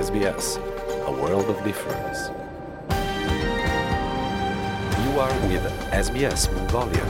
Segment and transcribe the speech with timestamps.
[0.00, 0.58] SBS,
[1.06, 2.18] a world of difference.
[5.02, 7.06] You are with SBS Mongolia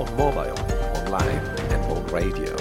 [0.00, 0.58] on mobile,
[1.00, 2.52] online and on radio.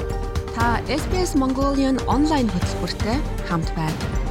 [0.55, 0.67] Та
[1.01, 3.17] SBS Mongolian онлайн хөтөлбөртэй
[3.47, 4.22] хамт байна.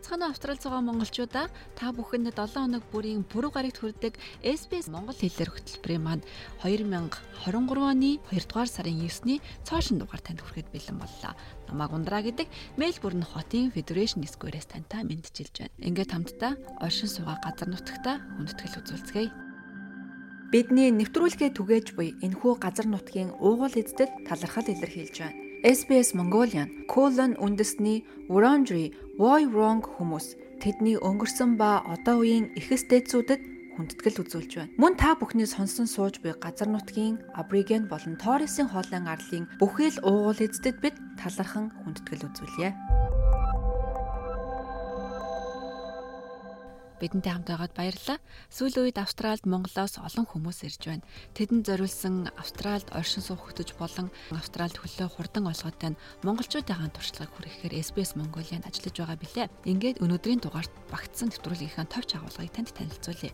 [0.00, 5.12] Сайн бацхан Австрали цугаа монголчуудаа та бүхэнд 7 хоног бүрийн пүрэв гарагт хүрдэг SBS Монгол
[5.12, 6.24] хэлээр хөтөлбөрийн манд
[6.64, 7.44] 2023
[7.84, 11.36] оны 2 дугаар сарын 9-ний цоошин дугаар танд хүрэхэд бэлэн боллоо.
[11.68, 12.48] Намаг ундраа гэдэг
[12.80, 15.76] Мельбурн хотын Federation Square-с тантай мэдчилж байна.
[15.84, 19.30] Ингээд хамтдаа оршин суугаа газар нутагта хүндэтгэл үзүүлцгээе.
[20.48, 25.49] Бидний нэвтрүүлгээ түгээж буй энэхүү газар нутгийн уугуул эздэд талархал илэрхийлж байна.
[25.60, 28.00] SBS Mongolian Colon үндэсний
[28.32, 34.72] Wurundjeri Woi Wurrung хүмүүс тэдний өнгөрсөн ба одоо үеийн эхэстэйцүүдэд хүндэтгэл үзүүлж байна.
[34.80, 40.40] Мөн та бүхний сонсон сууж буй газар нутгийн Абориген болон Торресын хоолын арлын бүхэл уугуул
[40.40, 42.72] эздэд бид талархан хүндэтгэл үзүүлье.
[47.00, 48.18] Бидэнтэй хамт байгаад баярлалаа.
[48.52, 51.06] Сүүлийн үед Австральд Монголоос олон хүмүүс ирж байна.
[51.32, 57.80] Тэдэнд зориулсан Австральд оршин суух хөтөж болон Австральд хөлөө хурдан олгоотой нь монголчуудын туршлагыг хүргэхээр
[57.80, 59.48] SBS Mongolian ажиллаж байгаа билээ.
[59.64, 63.32] Ингээд өнөөдрийн дугаарт багтсан нэвтрүүлгийнхаа товч агуулгыг танд танилцуулъя.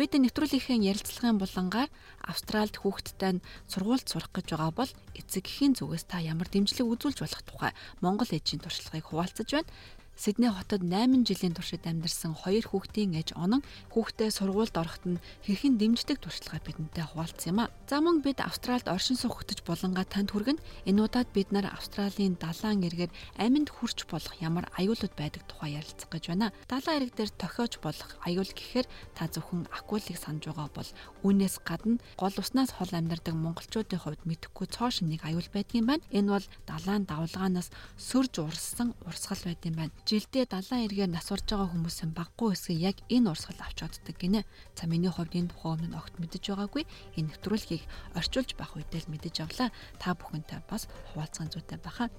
[0.00, 1.90] Бид нэвтрүүлгийнхээ ярилцлагын булангаар
[2.24, 7.42] Австральд хүүхэдтэй нь сургуульд сурах гэж байгаа бол эцэгхийн зүгээс та ямар дэмжлэг үзүүлж болох
[7.44, 9.68] тухай Монгол ээжийн туршлагыг хуваалцаж байна.
[10.14, 13.64] Сидней хотод 8 жилийн туршид амьдарсан хоёр хүүхдийн ээж онон
[13.96, 17.72] хүүхдээ сургуульд ороход нь хэрхэн дэмждэг туршлагаа бидэнтэй хуваалцсан юм а.
[17.88, 22.84] За мөн бид Австральд оршин хөтөж болонгаа танд хүргэн энэ удаад бид нар Австралийн далайн
[22.86, 23.10] эргээр
[23.40, 26.52] аминд хүрч болох ямар аюулууд байдаг тухай ярилцах гэж байна.
[26.68, 30.90] Далайн эрэг дээр тохиож болох аюул гэхээр та зөвхөн акулыг санаж байгаа бол
[31.24, 36.04] үүнээс гадна гол уснаас хол амьдардаг монголчуудын хувьд мэдэхгүй цоошин нэг аюул байдгийн байна.
[36.12, 41.70] Энэ бол далайн давлгаанаас сөрж урссан урсгал байдсан байна жилдээ далайн эргээр нас урж байгаа
[41.70, 44.42] хүмүүсийн баггүй хэсэг яг энэ урсгал авч чаддаг гинэ.
[44.74, 46.82] За миний хувьд энэ тухай өмнө огт мэдэж байгаагүй.
[47.14, 47.86] Энэ нэвтрүүлгийг
[48.18, 49.70] орчуулж байх үедээ л мэдэж авлаа.
[50.02, 52.10] Та бүхэнтэй бас хуваалцсан зүйтэй байхаа.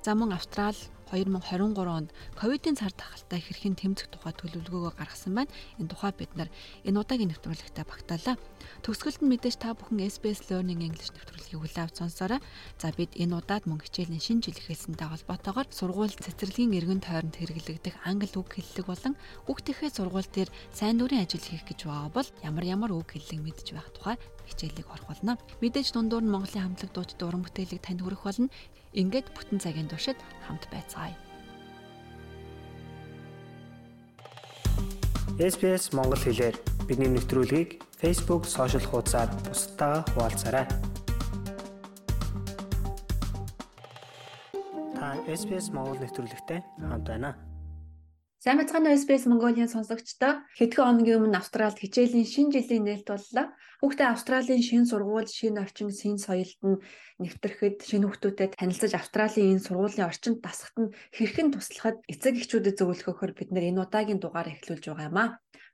[0.00, 0.80] За мөн Австрали
[1.10, 5.54] 2023 онд ковидын цар тахалтай хэрхэн тэмцэх тухай төлөвлөгөөгөө гаргасан байна.
[5.78, 6.50] Энэ тухай бид нар
[6.82, 8.36] энэ удаагийн нэвтрүүлэгтээ багтаалаа.
[8.82, 12.40] Төгсгөлд нь мэдээж та бүхэн SBS Learning English нэвтрүүлгийг хүлээн авч сонсоорой.
[12.82, 18.02] За бид энэ удаад мөн хичээлийн шинэ жил эхэлсэнтэй холбоотойгоор сургууль цэцэрлэгийн эргэн тойронд хэрэглэгдэх
[18.02, 19.14] англи үг хэллэг болон
[19.46, 23.66] хүүхдийнхээ сургууль дээр сайн дурын ажил хийх гэж байгаа бол ямар ямар үг хэллэг мэдж
[23.72, 25.38] байх тухай хичээлийг орох болно.
[25.62, 28.48] Мэдээж дундуур нь Монголын хамтлаг дуучид уран бүтээлийг танд хүргэх болно.
[28.96, 30.16] Ингээд бүтэн цагийн туршид
[30.48, 31.12] хамт байцгаая.
[35.36, 36.56] SPS Монгол хэлээр
[36.88, 40.64] бидний мэдрэлгийг Facebook сошиал хуудасаар бусдаа хуваалцаарай.
[44.96, 47.36] Та SPS Монгол нэвтрүүлэгтэй хамт байна.
[48.36, 53.46] Сайн бацхан SBS Mongolian сонсогчдоо хэдхэн хоногийн өмнө Австралид хичээлийн шинэ жилийн нээлт боллоо.
[53.80, 56.80] Хүүхдээ Австралийн шинэ сургууль, шинэ орчин, шинэ соёлд нь
[57.24, 63.32] нэвтрэхэд шинэ хүүхдүүдэд танилцаж Австралийн энэ сургуулийн орчинд дасахад нь хэрхэн туслахад эцэг эхчүүдэд зөвлөхөөр
[63.32, 65.26] бид нэр энэ удаагийн дугаар эхлүүлж байгаа юм а.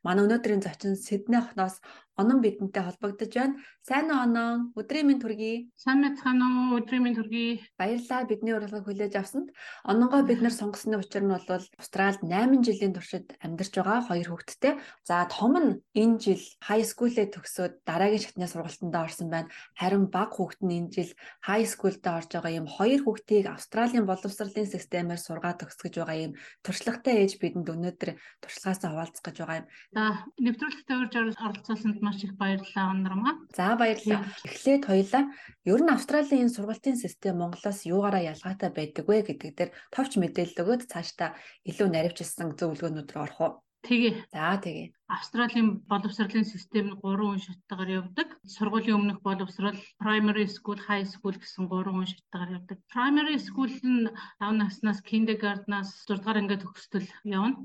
[0.06, 1.82] Манай өнөөдрийн зочин Сидней хотноос
[2.20, 3.56] Онон бидэнтэй холбогдож байна.
[3.80, 4.76] Сайн уу Онон?
[4.76, 5.72] Өдрийн минь төргий.
[5.80, 6.76] Сайн мэцхан уу?
[6.76, 7.64] Өдрийн минь төргий.
[7.80, 9.48] Баярлалаа бидний урилгыг хүлээж авсанд.
[9.88, 11.48] Ононгоо бид нар сонгосны учир нь бол
[11.80, 14.76] Австралид 8 жилийн туршид амьдарч байгаа хоёр хүүхэдтэй.
[15.08, 19.48] За том нь энэ жил high school-ээ төгсөөд дараагийн шатны сургалтанд орсон байна.
[19.80, 21.10] Харин бага хүүхэд нь энэ жил
[21.48, 27.24] high school-д орж байгаа юм хоёр хүүхдийг Австралийн боловсролын системээр сургаад төгсгөж байгаа юм туршлагатай
[27.24, 28.10] ээж бидэнд өнөөдөр
[28.44, 29.66] туршлагаасаа хуваалцах гэж байгаа юм.
[29.96, 30.02] За
[30.44, 33.34] нэвтрүүлэгтээ урьж оролцуулсанд маш их баярлалаа Ондрмаа.
[33.56, 34.26] За баярлалаа.
[34.44, 35.24] Эхлээд хоёлаа
[35.72, 40.62] ер нь Австралийн энэ сургалтын систем Монголоос юугаараа ялгаатай байдаг вэ гэдэг дээр товч мэдээлэл
[40.62, 41.30] өгөөд цаашдаа
[41.70, 43.52] илүү наривчилсан зөвлөгөөнүүд рүү орох уу?
[43.82, 44.30] Тэгээ.
[44.30, 44.94] За тэгээ.
[45.10, 48.28] Австралийн боловсролын систем нь гурван үе шаттайгаар явдаг.
[48.46, 52.78] Сургуулийн өмнөх боловсрол, primary school, high school гэсэн гурван үе шаттайгаар явдаг.
[52.94, 54.06] Primary school нь
[54.38, 57.58] 5 наснаас kindergarten-аас 6 дугаар ангид төгсдөл явна.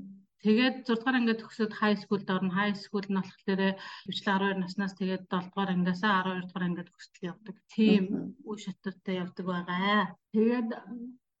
[0.44, 2.54] Тэгээд 6 дугаар ангид төгсөөд high school-д орно.
[2.54, 3.62] High school нь болохоор
[4.06, 7.56] хөвчлэн 12 наснаас тэгээд 7 дугаар ангиасаа 12 дугаар ангид төгсдөл явдаг.
[7.74, 8.02] Тийм
[8.46, 10.14] үе шаттай явдаг байгаа.
[10.30, 10.68] Тэгээд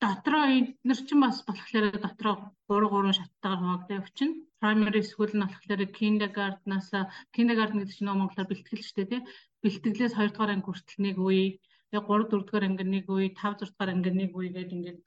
[0.02, 2.34] дотроо эдгээр чинь бас болохоор дотроо
[2.66, 4.34] 3 3 шаттайгаар хуваагдаж явчихна.
[4.62, 6.90] Primary school нь болохоор kindergarten-аас
[7.34, 9.22] kindergarten гэдэг чинь Монголоор бэлтгэл шүү дээ тий.
[9.62, 13.62] Бэлтгэлээс 2 дугаар анги хүртэл нэг үе, тэгээд 3 4 дугаар анги нэг үе, 5
[13.62, 14.98] 6 дугаар анги нэг үе гэдэг ингээд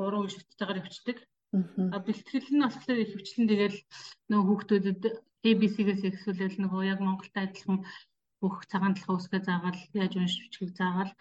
[0.00, 1.18] 3 үе шаттайгаар явчихдаг.
[1.94, 3.78] А бэлтгэл нь болохоор ихэвчлэн тэгэл
[4.30, 5.02] нөгөө хүүхдүүдэд
[5.50, 7.78] ABC-гээс ихсүүлэл нөгөө яг Монголтай адилхан
[8.42, 11.12] бүх цагаан талхаа үсгээ заагаал яаж уншиж бичихийг заагаал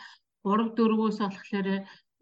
[0.43, 1.67] 3 4-өөс болохоор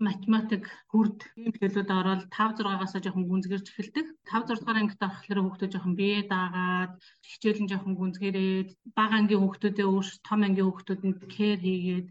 [0.02, 4.06] математик, хүрд ийм хэлүүд ороод 5 6-аас жоохон гүнзгэрч эхэлдэг.
[4.26, 6.94] 5 6 дугаар ангид орохлоор хүүхдүүд жоохон бие даагаад
[7.30, 12.08] хичээл нь жоохон гүнзгэрээд бага ангийн хүүхдүүдээ өөрс том ангийн хүүхдүүдэнд кэр хийгээд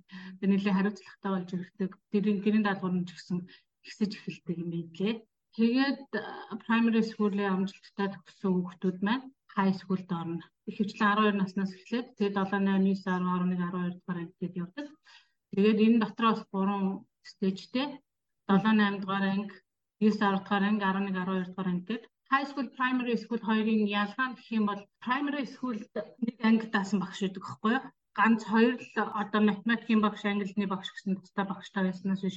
[0.51, 1.91] нэлээд хариуцлагатай болж ирдэг.
[2.11, 3.39] Тэрийн гэрийн даалгавар нь ч гэсэн
[3.87, 5.15] ихсэж эхэлдэг юм билээ.
[5.57, 6.07] Тэгээд
[6.65, 9.25] primary school-ийн амжилттай төгссөн хүүхдүүд маань
[9.57, 10.45] high school-д орно.
[10.71, 14.87] Ихэвчлэн 12 наснаас эхлээд тэгээд 7 8 9 10 11 12 дугаар ангид явдаг.
[15.53, 17.87] Тэгээд энэ дотроо бас 3 стейжтэй
[18.47, 19.57] 7 8 дугаар анги
[20.01, 24.27] 9 10 дугаар анги 11 12 дугаар анги гэдэг high school primary school хоёрын ялгаа
[24.29, 25.77] нь гэх юм бол primary school
[26.27, 27.83] нэг анги даасан багш байдаг байхгүй юу
[28.19, 32.37] ганц хоёр л одоо математикийн багш англиний багш гэсэн тусдаа багштай байснаас биш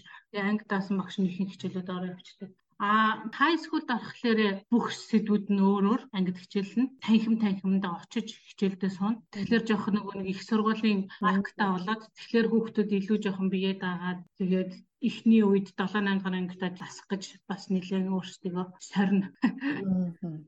[0.50, 5.64] анги даасан багш нь ихэнх хичээлүүд ороо явчихдаг А high school дарахлаар бүх сэдвүүд нь
[5.70, 6.84] өөр өөр ангид хичээлнэ.
[7.04, 9.16] Танхим танхимд очиж хичээлдээ суун.
[9.34, 14.72] Тэгэхээр жоох нөгөө нэг их сургуулийн маркта болоод тэгэхээр хүүхдүүд илүү жоохон биеэ даагаад тэгээд
[15.04, 19.28] эхний үед 7 8 дахь ангидаа засах гэж бас нэлээд өөрсдөө сорно.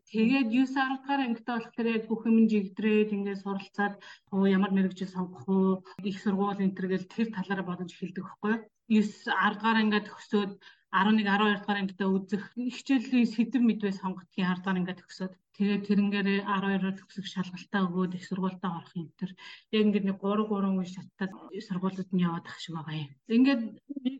[0.07, 3.95] Тэгээд 9 10 дахь ангидаа болохоор яг бүх юм жигдрээд ингээд суралцаад
[4.31, 8.51] оо ямар мэрэгжил сонгох уу их сургууль энэ төр гэл тэр талаараа бодож эхэлдэг байхгүй
[8.55, 8.63] юу?
[8.87, 10.51] 9 10 дахь ангид төгсөөд
[10.95, 16.27] 11 12 дугаар ангидаа үзэх хичээлийн сэдв мэдвээ сонгодгийн 10 дугаар ангид төгсөөд тэгээд тэрнгээр
[16.47, 19.31] 12-оор төгсөх шалгалтаа өгөөд их сургуультаа орох юм төр
[19.75, 21.27] яг ингээд нэг 3 3 үе шаттай
[21.67, 23.11] сургуулиуд нь яваад ах шиг байгаа юм.
[23.35, 23.61] Ингээд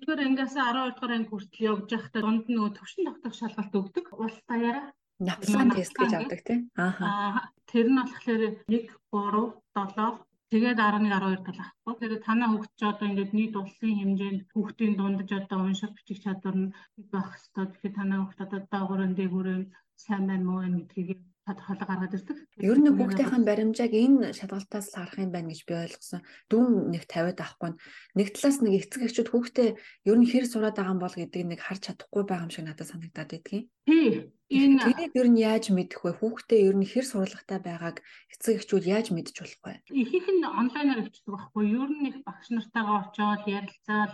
[0.03, 4.05] 1-р ангиас 12 дугаар анги хүртэл явж байхдаа дунд нь нөгөө төвшин тогтох шалгалт өгдөг.
[4.15, 4.87] Улс даяараа
[5.19, 6.61] Напсан тест гэж авдаг тийм.
[6.75, 7.47] Аа.
[7.71, 11.93] Тэр нь болохоор 1 3 7 Тэгээд 11 12 тал ахгүй.
[11.99, 16.55] Тэгээд танаа хүүхд ч одоо ингээд нийт улсын хэмжээнд хүүхдийн дундаж одоо унших бичих чадвар
[16.63, 16.73] нь
[17.11, 17.69] байх хэвээр.
[17.75, 19.63] Тэгэхээр танаа хүүхд одоо доогоорон дээгүүрэн
[20.03, 22.37] сайн байна муу байна гэдгийг тодорхойлоо гаргаад ирдэг.
[22.57, 26.21] Ер нь хүүхдийн баримжааг энэ шалгалтаас л харах юм байна гэж би ойлгосон.
[26.49, 27.71] Дүүн нэг 50-аад авахгүй.
[28.17, 29.69] Нэг талаас нэг эцэг эхчүүд хүүхдээ
[30.09, 32.89] ер нь хэр сураад байгаа юм бол гэдгийг нэг харж чадахгүй байгаа юм шиг надад
[32.89, 33.65] санагдаад байдгийн.
[33.85, 34.33] Тий.
[34.49, 36.17] Энэ тэрийг ер нь яаж мэдэх вэ?
[36.21, 37.97] Хүүхдээ ер нь хэр сурлагатай байгааг
[38.33, 39.73] эцэг эхчүүд яаж мэдж болох вэ?
[39.89, 41.63] Ихэнх нь онлайнаар өвчдөг байхгүй.
[41.73, 44.13] Ер нь их багш нартайгаа очиод ярилцаал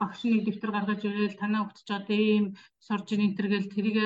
[0.00, 2.46] багш нэг дэвтэр гаргаж ирэл танаа хөгтч одоо ийм
[2.86, 3.98] сурж ийн энэ төр гэл тэрийг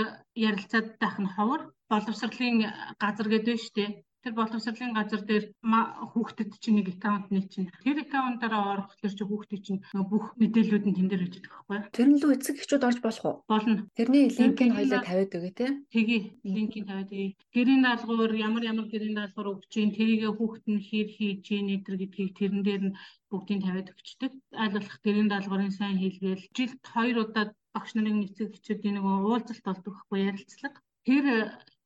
[0.48, 1.62] ярилцаад байх нь ховор.
[1.90, 2.56] Боловсролын
[3.02, 3.90] газар гэдэг нь шүү дээ
[4.24, 9.30] тэр боловсролын газар дээр хүүхдэд чинь нэг аккаунт нэг чинь тэр аккаунтаараа орох тэр чинь
[9.30, 9.80] хүүхдийн чинь
[10.10, 11.94] бүх мэдээллүүд нь тэн дээр байж байгаа байхгүй юу?
[11.96, 13.36] Тэр нь лөө эцэг эхчүүд орж болох уу?
[13.48, 13.88] Болно.
[13.96, 15.66] Тэрний линкийг хоёлаа тавиад өгөө те.
[15.88, 16.18] Тэгье.
[16.44, 17.36] Линкийг тавиад өгье.
[17.54, 21.84] Гэрийн даалгавар ямар ямар гэрийн даалгавар өгч чинь тэрийг хүүхд нь хэр хийж чинь энэ
[21.84, 22.96] гэдгийг тэрэн дээр нь
[23.30, 24.32] бүгдийг тавиад өгчдөг.
[24.62, 27.44] Аль болох гэрийн даалгаврын сайн хийлгээл жилд хоёр удаа
[27.74, 30.78] багш нарын эцэг эхчүүдийн нэг уулзалт болдог байхгүй ярилцлага.
[31.06, 31.24] Тэр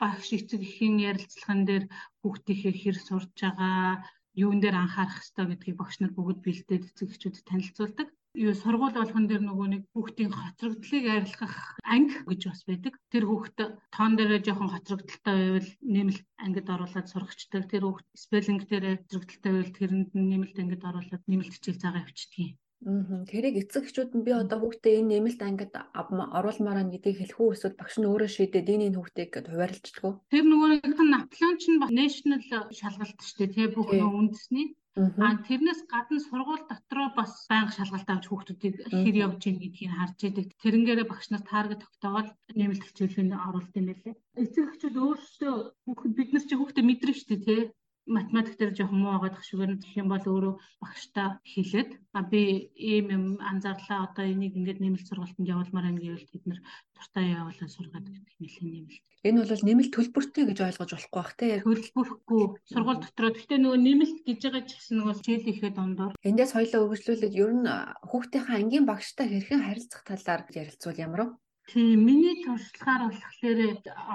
[0.00, 1.84] багш эцэг эхийн ярилцлаган дээр
[2.20, 4.02] хүүхдийнхээ хэр сурж байгаа,
[4.42, 8.08] юун дээр анхаарах ёстой гэдгийг багш нар бүгд бэлдээд эцэг эхчүүдэд танилцуулдаг.
[8.34, 11.54] Юу сургууль болгон дээр нөгөө нэг хүүхдийн хоцрогдлыг арилгах
[11.94, 12.94] анги гэж бас байдаг.
[13.12, 13.58] Тэр хүүхд
[13.94, 17.62] тоон дээрээ жоохон хоцрогдолтой байвал нэмэлт ангид оруулаад сурагчдаг.
[17.70, 22.58] Тэр хүүхд спеллинг дээр хоцрогдолтой байвал тэрэнд нэмэлт ангид оруулаад нэмэлт хичээл заагаа авчдгийг.
[22.84, 27.54] Тэрийг эцэг эхчүүд нь би одоо хүүхдээ энэ нэмэлт ангид оруулмаар байна гэдгийг хэлэх үү
[27.56, 30.14] эсвэл багш нь өөрөө шийдээд энэ энэ хүүхдийг гэд хуваарлцдаг уу?
[30.28, 32.40] Тэр нөгөө нэг наплан чинь national
[32.76, 34.76] шалгалт шүү дээ тий бүх үндэсний.
[34.94, 40.18] А тэрнээс гадна сургууль дотроо бас байнга шалгалт авч хүүхдүүдийг хэр явж ийн гэдгийг харж
[40.28, 40.46] идэг.
[40.62, 44.14] Тэрнгээрээ багш нар тааргет тогтоогоод нэмэлт хичээлийг оруулт юм байлээ.
[44.38, 47.62] Эцэг эхчүүд өөрсдөө хүүхэд бид нар чи хүүхдээ мэдрэн шүү дээ тий
[48.06, 52.70] математик дээр жоохон муу байгаад ах шигээр гэх юм бол өөрөө багштай хэлээд а би
[52.76, 56.60] ийм юм анзаарлаа одоо энийг ингээд нэмэлт сургалтанд явуулмаар байна гэвэл тэд нэр
[56.92, 59.04] дуртай явуулаа сургаад гэдэг нэлээд нэмэлт.
[59.24, 61.46] Энэ бол нэмэлт төлбөртэй гэж ойлгож болохгүй бах те.
[61.64, 66.12] Төлбөрөхгүй сургууль дотроо гэхдээ нөгөө нэмэлт гэж байгаа ч гэсэн нөгөө хичээл ихэд дундор.
[66.28, 67.64] Эндээс хоёлоо өгөжлүүлээд ер нь
[68.04, 71.32] хүүхдийнхээ ангийн багштай хэрхэн харилцах талаар ярилцвал ямар вэ?
[71.70, 73.58] Тийм миний туршлагаар болохоор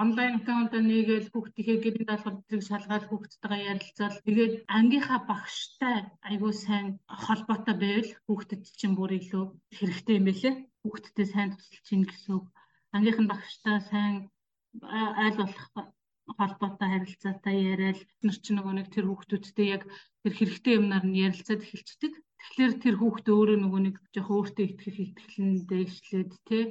[0.02, 5.96] онлайн аккаунт нэгээл хүүхдийнхээ гэрийн даалгаврыг шалгаад хүүхдтэйгээ ярилцаал тэгээд ангийнхаа багштай
[6.28, 6.86] айгүй сайн
[7.24, 9.44] холбоотой байвал хүүхдэд чинь бүр илүү
[9.78, 10.54] хэрэгтэй юм байлээ.
[10.82, 12.46] Хүүхдтэй сайн тусалж чинь гэсэн үг.
[12.94, 14.14] Ангийнх нь багштай сайн
[15.22, 15.66] айл болох
[16.38, 19.82] холбоотой харилцаатай яриад нар ч нөгөө нэг тэр хүүхдүүдтэй яг
[20.22, 22.12] тэр хэрэгтэй юмнаар нь ярилцаад эхэлцдэг.
[22.40, 26.64] Тэгэхээр тэр хүүхд өөрөө нөгөө нэг жоох өөртөө итгэх итгэлэн дэвшлээд тий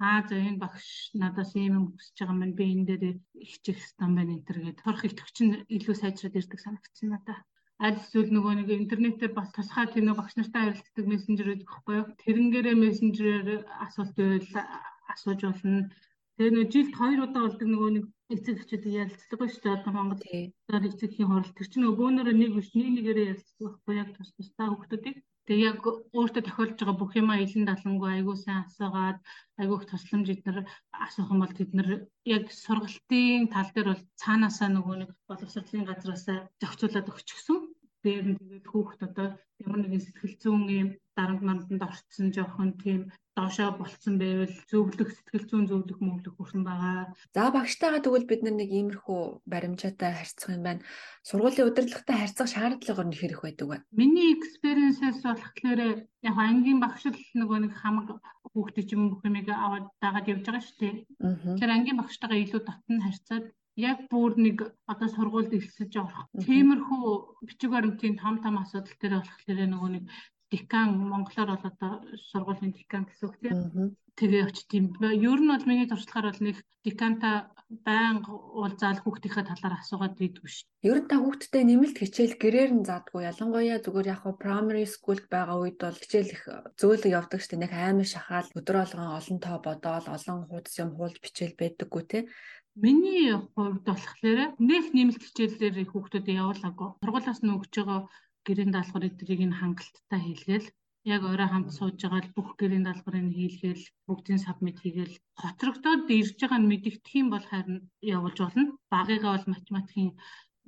[0.00, 3.04] аа за энэ багш надаас ийм юм хүсэж байгаа маань би энэ дээр
[3.50, 7.38] хичих стан байна энэ төр гэдэг торох итгэвч нь илүү сайжраад ирдэг санагдсан надаа
[7.80, 12.06] аль эсвэл нөгөө нэг интернетээр бас тусгай тийм нэг багш нартай харилцдаг мессенжер байхгүй юу?
[12.20, 14.48] Тэрнгээрээ мессенжерээр асуулт байвал
[15.12, 15.88] асууж болно.
[16.36, 19.76] Тэгээ нэг жилд хоёр удаа болдог нөгөө нэг эцэг эхчүүдийг ярилцдаг шүү дээ.
[19.78, 20.22] Одоо Монгол
[20.88, 24.66] эцэгхийн хурал тэр чинь нөгөө бөөнөрөө нэг биш нэг нэгээрээ ярилцдаг байхгүй яг тус тусдаа
[24.70, 25.16] хүүхдүүдийг.
[25.50, 25.82] Тэгээ яг
[26.14, 29.18] өөртөө тохиолж байгаа бүх юма илэн далангүй айгуу сайн асуугаад
[29.60, 30.58] айгуух тусламж эднэр
[31.06, 31.88] асуух юм бол тэд нар
[32.36, 37.58] яг сургалтын тал дээр бол цаанаасаа нөгөө нэг боловсролын газраасаа зохицуулаад өгчихсөн.
[38.04, 39.26] Дээр нь тэгээд хүүхд одоо
[39.64, 40.88] ямар нэгэн сэтгэл зүйн юм
[41.20, 43.00] дарамт манданд орцсон жоохон тийм
[43.36, 47.14] доошоо болцсон байвал зөвлөх сэтгэл зүйн зөвлөх мөглөх хүрсэн байгаа.
[47.34, 49.20] За багштайгаа тэгвэл бид нэг иймэрхүү
[49.52, 50.84] баримжаатай харьцах юм байна.
[51.28, 53.76] Сургуулийн удирдлагатай харьцах шаардлага нь хэрэг байдаг вэ?
[54.00, 55.80] Миний экспириенсээс болохоор
[56.28, 58.08] яг ангийн багш л нөгөө нэг хамаг
[58.52, 60.94] хүүхдээ ч юм бүх юмыг аваад дагаад явж байгаа шүү дээ.
[61.20, 63.44] Тэгэхээр ангийн багштайгаа илүү дотн харьцаад
[63.78, 64.58] яг бүр нэг
[64.90, 66.26] одоо сургуульд ирсэж орох.
[66.44, 67.04] Тиймэрхүү
[67.46, 70.04] бичиг баримтын том том асуудал дээр болохоор нөгөө нэг
[70.52, 71.92] декан монголоор бол одоо
[72.30, 73.96] сургуулийн декан гэсэн үг тийм.
[74.18, 74.86] Тэгээ очт юм.
[75.00, 77.30] Ер нь бол миний туршлагаар бол нэг деканта
[77.86, 80.66] байнга уулзаал хүүхдийнхээ талаар асуугаад идэггүй шүү.
[80.90, 83.30] Ер нь та хүүхдтэй нэмэлт хичээл гэрээр нь заадгүй.
[83.30, 86.42] Ялангуяа зүгээр яг primary school байгаа үед бол хичээл их
[86.80, 87.62] зөөлөг явдаг шүү.
[87.62, 92.24] Нэг аймаг шахаал өдөр болгон олон тоо бодоол олон хуудас юм хуулж бичээл байдаггүй тийм.
[92.74, 96.88] Миний хувьд болохоор нэг нэмэлт хичээлээр хүүхдүүдэд явуулаагүй.
[97.02, 98.00] Сургуулиас нь өгч байгаа
[98.46, 100.66] гэрийн даалгавар эдрийг нь хангалттай хийлгээл
[101.14, 106.36] яг орой хамт сууж байгаа л бүх гэрийн даалгаврыг хийлгээл бүгдийн сабмит хийгээл хоцрогдоод ирж
[106.40, 107.78] байгаа нь мэдэгдэх юм бол харин
[108.16, 108.64] явуулж болно.
[108.92, 110.10] Багыгаа бол математикийн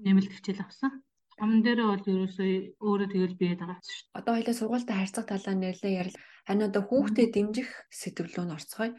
[0.05, 0.91] нэмэлт хичээл авсан.
[1.39, 2.51] Том дээрээ бол ерөөсөө
[2.87, 4.17] өөрөө тэгэл биед байгаа шүү дээ.
[4.21, 6.19] Одоо хоёлаа сургуультай харьцах талаар нэрлээ ярил.
[6.47, 7.69] Харин одоо хүүхдэд дэмжих
[8.01, 8.93] сэтгэлөө нь орцгоё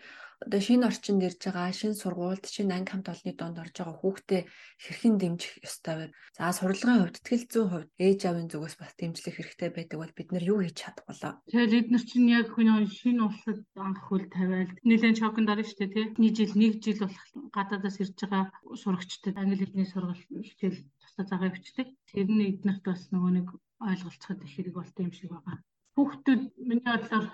[0.43, 4.41] одоо шинэ орчинд ирж байгаа шинэ сургуульд шинэ анги хамт олонны донд орж байгаа хүүхдээ
[4.83, 6.05] хэрхэн дэмжих ёстой вэ?
[6.35, 10.29] За сурлагын хувьд тэтгэл зүйн хувьд ээж аавын зүгээс бас дэмжлэх хэрэгтэй байдаг бол бид
[10.31, 11.31] нар юу хийж чадах болоо?
[11.47, 15.91] Тэгэхээр эдгээр чинь яг хүний шинэ улсад анх хөл тавиал нэлээд шоконд орно шүү дээ
[15.95, 16.05] тий.
[16.19, 18.43] Нэг жил нэг жил болох гадаадаас ирж байгаа
[18.81, 21.87] сурагчдад англи хэлний сургалт хичээл тусдаа загаа бичдэг.
[22.11, 23.47] Тэр нь эднэрт бас нөгөө нэг
[23.87, 25.63] ойлголцоход их хэрэг болтой юм шиг байгаа
[25.95, 27.25] хүүхдүүд миний бодлоор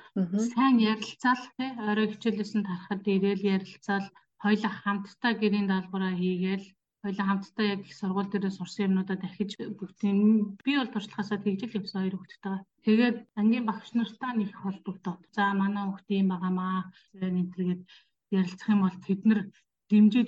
[0.51, 1.69] сайн ярилцаал тий.
[1.89, 4.07] Орой хичээлээс нь тарахад ирээл ярилцаал
[4.43, 6.65] хоёулаа хамтдаа гэрийн даалгавраа хийгээл
[7.01, 10.19] хоёулаа хамтдаа яг их сургууль дээрээ сурсан юмнуудаа дахиж бүгдийн
[10.65, 12.65] би бол туршлагаасаа тэгж л явсан хоёр хүүхдтэйгээ.
[12.85, 16.77] Тэгээд ангийн багш нартаа нэг холбогдоод за манай хүүхд юм байгаамаа
[17.25, 17.81] энэ төргээд
[18.39, 19.41] ярилцах юм бол тэд нар
[19.89, 20.27] дэмжиж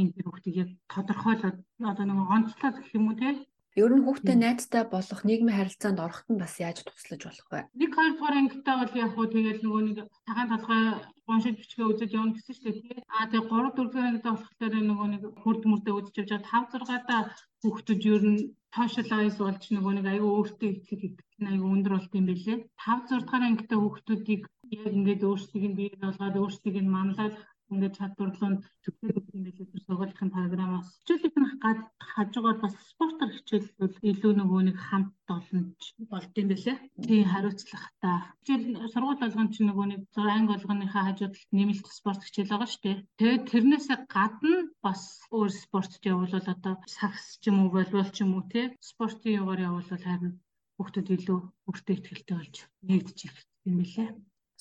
[0.00, 1.58] юм тэр хүүхдийг яг тодорхойлоод
[1.90, 3.28] одоо нэг онцлоод гэх юм уу те
[3.76, 7.60] Ер нь хүүхдээ найзтай болох нийгмийн харилцаанд ороход нь бас яаж туслаж болох вэ?
[7.76, 10.82] Нэг хоёр дахь ангитаа бол яг хуу тэгэл нөгөө нэг цагаан толгой
[11.28, 13.04] уншиж бичгээ үзэж явна гэсэн шүү дээ.
[13.04, 16.88] Аа тэгээ 3 4 дахь ангитаа болохоор нөгөө нэг хурд мөрдөө үзэж явж байгаа 5
[16.88, 17.16] 6 та
[17.60, 18.40] хүүхдүүд ер нь
[18.76, 21.02] socialize болж нөгөө нэг аюу өөртөө итгэх
[21.40, 22.58] нь аюу өндөр болт юм бэлээ.
[22.80, 24.42] 5 6 дахь ангитаа хүүхдүүдийг
[24.72, 27.34] яг ингээд өөрсдийг нь бий болгоод өөрсдийг нь манлаад
[27.72, 30.88] ингээд чадварлууд төгсөөд өгсөн байлээ тэр сургуулийн програмаас.
[31.02, 31.80] Хичээлийнх нь гад
[32.12, 35.80] хажуугаар бас спортоор хичээлбэл илүү нөгөө нэг хамт боломж
[36.12, 36.76] болд юм байлээ.
[37.06, 38.18] Тийм хариуцлагатай.
[38.46, 42.96] Хичээл сургууль болгон ч нөгөө нэг анги болгоныхаа хажууд нэмэлт спорт хичээл байгаа шүү дээ.
[43.18, 45.02] Тэгээд тэрнээсээ гадна бас
[45.36, 49.66] өөр спортт явуулвал одоо сакс ч юм уу волейбол ч юм уу тий спортын югаар
[49.68, 50.34] явуулвал харин
[50.76, 52.56] хүүхдүүд илүү өөртөө ихтэй болж
[52.88, 54.10] нэгдэж ирэх юм билээ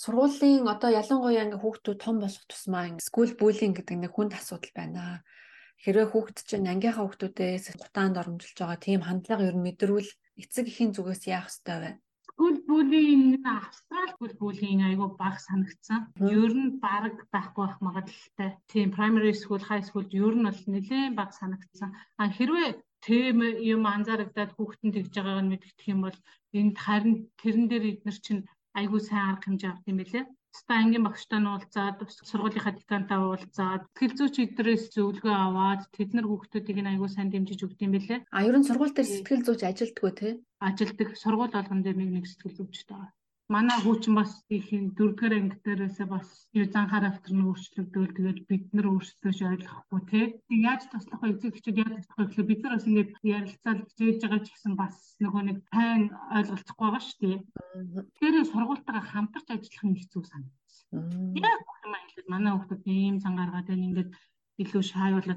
[0.04, 5.24] сургуулийн одоо ялангуяа ингээ хүүхдүүд том болох тусмаа скул буллинг гэдэг нэг хүнд асуудал байна.
[5.84, 10.12] Хэрвээ хүүхд чинь ангийнхаа хүүхдүүдээс гутаанд оромжилж байгаа тийм хандлага ер нь мэдрвэл
[10.42, 11.92] эцэг эхийн зүгээс яах ёстой вэ?
[12.28, 16.02] Скул буллинг австрал скул буллинг айгүй бага санагдсан.
[16.20, 18.50] Ер нь баг байхгүй байх магадлалтай.
[18.72, 21.90] Тийм primary school, high school ер нь бол нэлээд бага санагдсан.
[22.20, 22.70] А хэрвээ
[23.06, 23.38] тийм
[23.74, 26.18] юм анзаарагдаад хүүхдэнд тэгж байгааг нь мэдгдэх юм бол
[26.60, 28.42] энд харин тэрэн дээр эднэр чинь
[28.80, 30.24] айгүй сайн арга хэмжээ авт юм билээ.
[30.56, 31.98] Ста ангийн багштай нь уулзаад
[32.30, 37.60] сургуулийнхаа декантай уулзаад сэтгэл зүйч эдрээс зөвлөгөө аваад тэд нар хүүхдүүдийг нь айгүй сайн дэмжиж
[37.68, 38.20] өгд юм билээ.
[38.36, 40.28] А ер нь сургууль дээр сэтгэл зүйч ажилтгүй те?
[40.68, 43.12] Ажилдаг сургууль болгон дээр нэг нэг сэтгэл зүйчтэй байгаа
[43.54, 48.66] манай хүүчин бас их дөрөвдүгээр анги дээрээсээ бас юу зан характер нь өөрчлөгдөөл тэгээд бид
[48.74, 50.26] нар өөрсдөө ч ойлгохгүй тий.
[50.50, 51.30] Яаж туслах вэ?
[51.38, 54.74] Эцэг эхчүүд яаж туслах вэ гэхэл бид нар бас ингээд ярилцаад хичээж байгаа ч гэсэн
[54.82, 56.02] бас нөгөө нэг тайн
[56.38, 57.38] ойлголцохгүй байгаа шүү дээ.
[58.18, 60.90] Тэгэхээр сургуультайгаа хамтарч ажиллах нь хэцүү санагдсан.
[61.38, 64.12] Яг юм хэлээд манай хүүхдүүд ийм зан гаргаад байна ингээд
[64.64, 64.84] илүү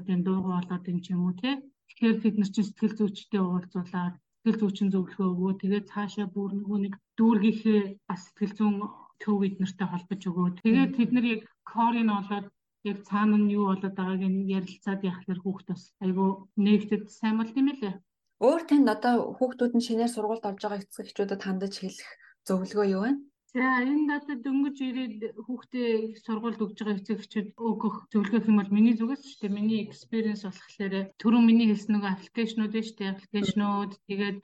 [0.09, 1.55] энэ дуугүй болоод энэ ч юм уу тий.
[1.87, 5.51] Тэгэхээр бид нар чинь сэтгэл зүйчтэй уулзуулаад сэтгэл зүйчин зөвлөгөө өгөө.
[5.59, 8.75] Тэгээд цаашаа бүр нөгөө нэг дүүргийнхээ бас сэтгэл зүйн
[9.19, 10.47] төв эднэртэй холбож өгөө.
[10.63, 12.47] Тэгээд тэд нар яг корын олоод
[12.87, 17.55] яг цаана нь юу болоод байгааг нь ярилцаад яхахлаар хүүхд бас айгүй нэгтэд сайн болт
[17.59, 17.99] юм лээ.
[18.39, 22.09] Өөр танд одоо хүүхдүүд нь шинээр сургуульд орж байгаа эцэг эхчүүдэд хандаж хэлэх
[22.47, 23.11] зөвлөгөө юу вэ?
[23.49, 25.89] За энэ надад дөнгөж ирээд хүүхдээ
[26.23, 29.57] сургуульд өгж байгаа эцэгчүүд өгөх зөвлөгөө юм бол миний зүгээс шүү дээ.
[29.57, 33.13] Миний экспириенс болохоор түрүүн миний хэлсэн нөгөө аппликейшнууд шүү дээ.
[33.13, 34.37] Аппликейшнууд тэгээд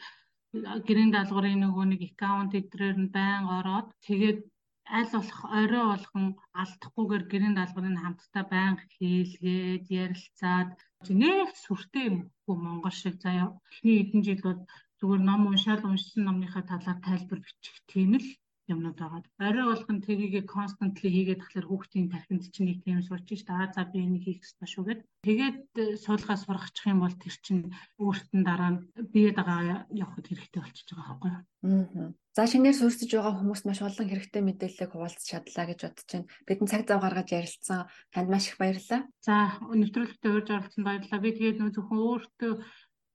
[0.87, 4.39] гэрийн даалгаврын нөгөө нэг аккаунт эдрээр нь байн ороод тэгээд
[4.97, 6.25] аль болох орой болгон
[6.61, 10.69] алдахгүйгээр гэрийн даалгаврыг хамтдаа байнга хийлгээд ярилцаад
[11.23, 13.53] нэг сүртэй юм хөө Монгол шиг заяа.
[13.69, 14.61] Эхний хэдэн жил бол
[14.97, 18.27] зүгээр ном уншаал уншсан номныхаа талаар тайлбар бичих тийм л
[18.73, 19.21] юмнууд байгаа.
[19.39, 23.85] Орой болгон тэрийгэ константли хийгээд тахлаар хүүхдийн тархинд чинь нэг тийм сурч ш дараа за
[23.85, 25.01] би энийг хийх ёстой шүү гэд.
[25.25, 27.63] Тэгээд э, суулгаас сургачих юм бол тэр чинь
[28.01, 28.79] өөртөө дараа нь
[29.13, 31.43] бие дагаа явахд хэрэгтэй болчихж байгаа байхгүй юу?
[31.65, 32.13] Аа.
[32.35, 36.27] За шинээр суурьсаж байгаа хүмүүст маш олон хэрэгтэй мэдээллийг хуваалцах чадлаа гэж бодож байна.
[36.43, 39.01] Бидний цаг зав гаргаж ярилцсан танд маш их баярлалаа.
[39.23, 41.23] За нэвтрүүлэгтээ урьж оролцсон баярлалаа.
[41.23, 42.51] Би тэгээд нөө зөвхөн өөртөө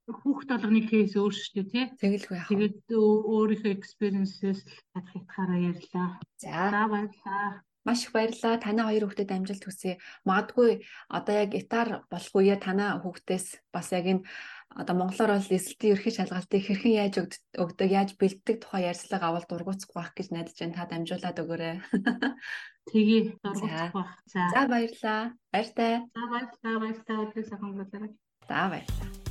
[0.09, 1.85] хүүхд болгоны кейс өөр шүү дээ тий.
[2.01, 2.49] Тэгэлгүй яах.
[2.49, 4.61] Тэгээд өөрийнхөө experience-ээс
[4.93, 6.09] татах ятгаараа ярьлаа.
[6.41, 7.61] За баярлалаа.
[7.85, 8.61] Маш их баярлалаа.
[8.61, 9.97] Танай хоёр хүүхдэд амжилт хүсье.
[10.25, 14.25] Магадгүй одоо яг этар болох үе танай хүүхдээс бас яг энэ
[14.69, 17.15] одоо монголоор бол эсэлтийн ерхий шалгалтыг хэрхэн яаж
[17.57, 20.77] өгдөг, яаж бэлддэг тухай ярьцлага авал дургуцах байх гэж найдаж байна.
[20.77, 21.75] Та дамжуулаад өгөөрэй.
[22.93, 24.13] Тэгээ дургуцах байх.
[24.29, 24.45] За.
[24.53, 25.21] За баярлалаа.
[25.49, 25.93] Баяртай.
[26.13, 26.75] За баярлалаа.
[26.85, 27.17] Баярлалаа.
[27.25, 28.11] Өдөр сайхан өнгөрүүлээрэй.
[28.45, 29.30] За баярлалаа.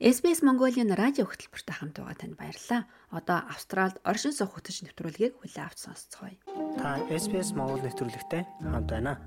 [0.00, 2.88] SBS Mongolian радио хөтөлбөртэй хамт байгаа танд баярлалаа.
[3.12, 6.40] Одоо Австралид оршин суух хөтөч нэвтрүүлгийг хүлээн авч сонсцгоё.
[6.80, 9.20] Та SBS Монгол нэвтрүүлэгтэй хамт байна.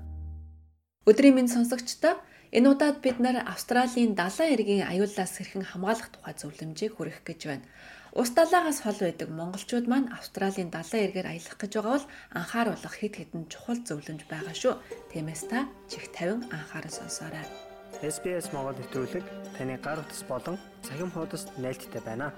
[1.06, 2.18] Өдрийн минь сонсогчдоо
[2.50, 7.70] энэ удаад бид нар Австралийн далайн эргийн аюуллаас хэрхэн хамгаалах тухай зөвлөмжийг хүргэх гэж байна.
[8.10, 13.14] Ус далаагаас хол байдаг монголчууд маань Австралийн далайн эргээр аялах гэж байгаа бол анхааруулах хэд
[13.22, 14.74] хэдэн чухал зөвлөмж байгаа шүү.
[15.14, 17.63] Тиймээс та чих тавин анхаарал сонсоорой.
[18.04, 19.24] SBS Монгол нэвтрүүлэг
[19.56, 22.36] таны гар утас болон цахим хуудасд нийлдэхтэй байна.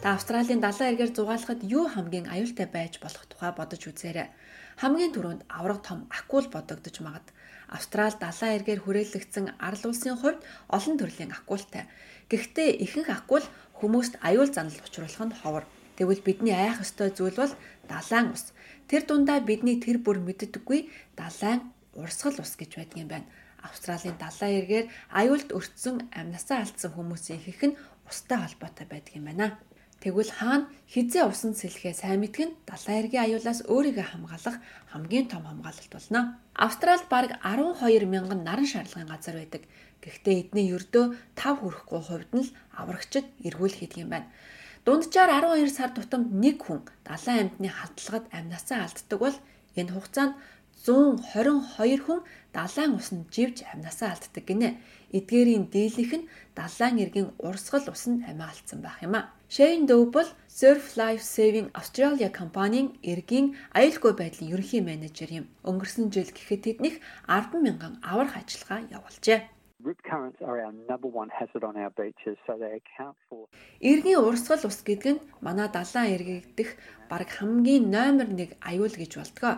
[0.00, 4.32] Та Австралийн далайн эргээр зугаалахад юу хамгийн аюултай байж болох тухай бодож үзээрэй.
[4.80, 7.28] Хамгийн түрүүнд авраг том акул бодогдож магад.
[7.68, 10.40] Австрал далайн эргээр хүрээлэгдсэн арал улсын хувьд
[10.72, 11.84] олон төрлийн акултай.
[12.32, 13.44] Гэхдээ ихэнх акул
[13.84, 15.64] хүмүүст аюул занал учруулах нь ховор.
[16.00, 17.52] Тэгвэл бидний айх ёстой зүйл бол
[17.84, 18.56] далайн ус.
[18.88, 20.88] Тэр дундаа бидний тэр бүр мэддэггүй
[21.20, 23.28] далайн урсгал ус гэж байдаг юм байна.
[23.64, 24.86] Австралийн далайн эргээр
[25.20, 27.78] аюулд өртсөн амнасаа алдсан хүмүүсийн ихэнх нь
[28.08, 29.46] устай холбоотой байдаг юм байна.
[30.04, 34.56] Тэгвэл хаана хизээ усан сэлхээ сайн мэдгэн далайн эргийн аюулаас өөрийгөө хамгаалах
[34.92, 36.20] хамгийн том хамгаалалт болно.
[36.52, 39.62] Австралид бараг 12 мянган наран шаарлагын газар байдаг.
[40.04, 41.04] Гэхдээ эдний ердөө
[41.40, 44.28] 5 хүрэхгүй хувьд нь л аврагчид эргүүл хийдэг юм байна.
[44.84, 49.36] Дунджаар 12 сар тутамд нэг хүн далайн амьтны халдлагад амнасаа алддаг бол
[49.80, 50.36] энэ хугацаанд
[50.84, 52.20] 122 хүн
[52.52, 54.76] далайн усанд живж амнасаа алддаг гинэ.
[55.16, 59.32] Эдгээрийн дийлэнх нь далайн эргийн урсгал усанд амиа алдсан байх юм а.
[59.48, 65.46] Shane Doe бол Surf Life Saving Australia компанийн эргийн аюулгүй байдлын ерөнхий менежер юм.
[65.64, 66.96] Өнгөрсөн жил гэхэд тэднийх
[67.32, 69.40] 10 мянган аврах ажиллагаа явуулжээ.
[69.84, 73.48] Rip currents are our number one hazard on our beaches so they account for
[73.80, 76.70] Иргэний урсгал ус гэдэг нь манай далайн эргэгдэх
[77.08, 79.54] баг хамгийн номер 1 аюул гэж болтгоо.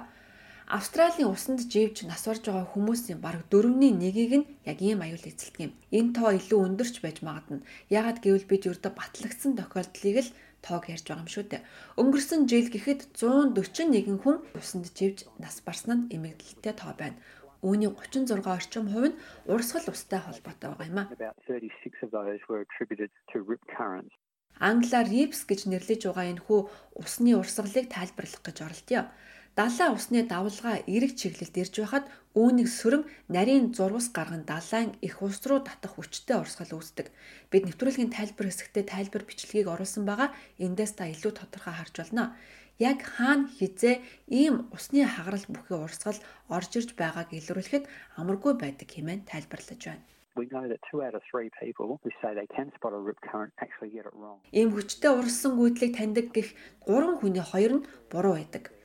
[0.67, 5.63] Австралийн усанд живж нас барж байгаа хүмүүсийн бараг дөрөвний нэгийг нь яг ийм аюул эзэлдэг
[5.63, 5.73] юм.
[5.95, 7.63] Энэ тоо илүү өндөрч байж магадна.
[7.87, 10.35] Яагад гэвэл бид ердөө батлагдсан тохиолдлыг л
[10.67, 11.63] тоог ярьж байгаа юм шүү дээ.
[12.03, 17.15] Өнгөрсөн жил гэхэд 141 хүн усанд живж нас барсан нь эмэгдэлтэй тоо байна.
[17.63, 21.07] Үүний 36 орчим хувь нь урсгал устай холбоотой байгаа юм а.
[24.59, 26.61] Англиар RIPS гэж нэрлэж байгаа энэ хүү
[26.97, 29.03] усны урсгалыг тайлбарлах гэж оролдъё.
[29.57, 32.05] Далайн усны давлгаа эрэг чиглэлд ирж байхад
[32.37, 37.09] үүнийг сөрөм нарийн зурвас гарган далайн их ус руу татах хүчтэй урсгал үүсдэг.
[37.49, 40.37] Бид нэвтрүүлгийн тайлбар хэсэгтээ тайлбар бичлэгийг оруулсан байгаа.
[40.61, 42.37] Эндээс та илүү тодорхой харж болно
[42.77, 46.21] яг хаана хизээ ийм усны хагарал бүхий урсгал
[46.53, 47.89] орж ирж байгааг илрүүлэхэд
[48.21, 50.05] амаргүй байдаг хэмээн тайлбарлаж байна.
[50.37, 53.17] We know that 2 out of 3 people who say they can spot a rip
[53.25, 54.37] current actually get it wrong.
[54.53, 56.53] Ийм хүчтэй урссан гүйдлийг таньдаг гих
[56.85, 58.76] 3 хүний 2 нь буруу байдаг.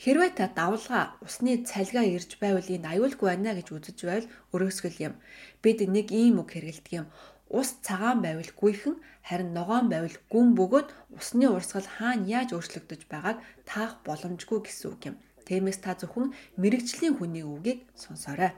[0.00, 5.14] Хэрвээ та давлгаа усны цалигаа ирж байвал энэ аюулгүй байна гэж үзэж байвал өрөөсгөл юм.
[5.60, 7.06] Бид нэг ийм үг хэрэгэлдэг юм
[7.50, 8.94] ус цагаан байвал гүйхэн
[9.26, 15.02] харин ногоон байвал гүн бөгөөд усны урсгал хаана яаж өөрчлөгдөж байгааг таах боломжгүй гэсэн үг
[15.10, 15.16] юм.
[15.50, 16.30] Тиймээс та зөвхөн
[16.62, 18.54] мэрэгжлийн хүний үгийг сонсоорой.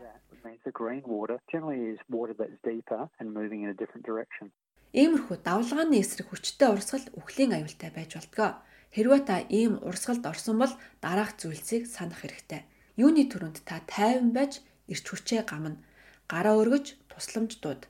[4.93, 8.61] Иймэрхүү давлгааны эсрэг хүчтэй урсгал үхлийн аюултай байж болтгоо.
[8.95, 10.73] Хэрвээ та ийм урсгалд орсон бол
[11.05, 12.63] дараах зүйлсийг санах хэрэгтэй.
[13.01, 14.61] Юуны төрөнд та тайван байж
[14.93, 15.81] эрч хүчээ гамна.
[16.29, 17.83] Гараа өргөж тусламж дууд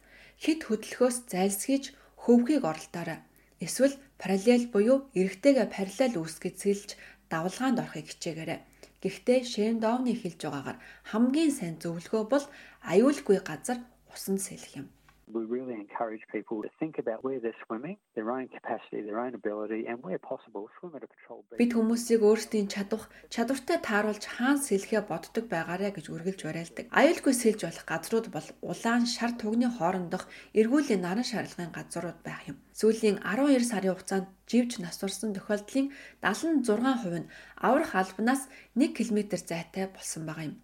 [0.42, 1.84] хит хөдөлгөөс зайлсхийж
[2.22, 3.18] хөвгийг оролдоорой.
[3.64, 6.90] Эсвэл параллел буюу эрэгтэйгээ параллел үүсгэж сэлж
[7.30, 8.60] давлгаанд орохыг хичээгээрэй.
[9.02, 10.78] Гэхдээ Шендовны хэлж байгаагаар
[11.10, 12.46] хамгийн сайн зөвлөгөө бол
[12.86, 13.78] аюулгүй газар
[14.14, 14.86] усан сэлэх юм
[15.26, 19.34] we really encourage people to think about where they're swimming, their own capacity, their own
[19.34, 21.58] ability and where possible swim at a patrol beach.
[21.62, 26.86] Бид хүмүүсийг өөрсдийн чадвах, чадвартай тааруулж хаан сэлхээ боддог байгаарэ гэж үргэлж уриалдаг.
[26.90, 30.26] Аюулгүй сэлж болох газрууд бол улаан шар тугны хоорондох
[30.58, 32.58] эргүүлийн наран шарлагын газрууд байх юм.
[32.74, 35.92] Сүүлийн 12 сарын хугацаанд живж насварсан тохиолдлын
[36.24, 40.56] 76% нь аврах албанаас 1 км зайтай болсон байгаа юм.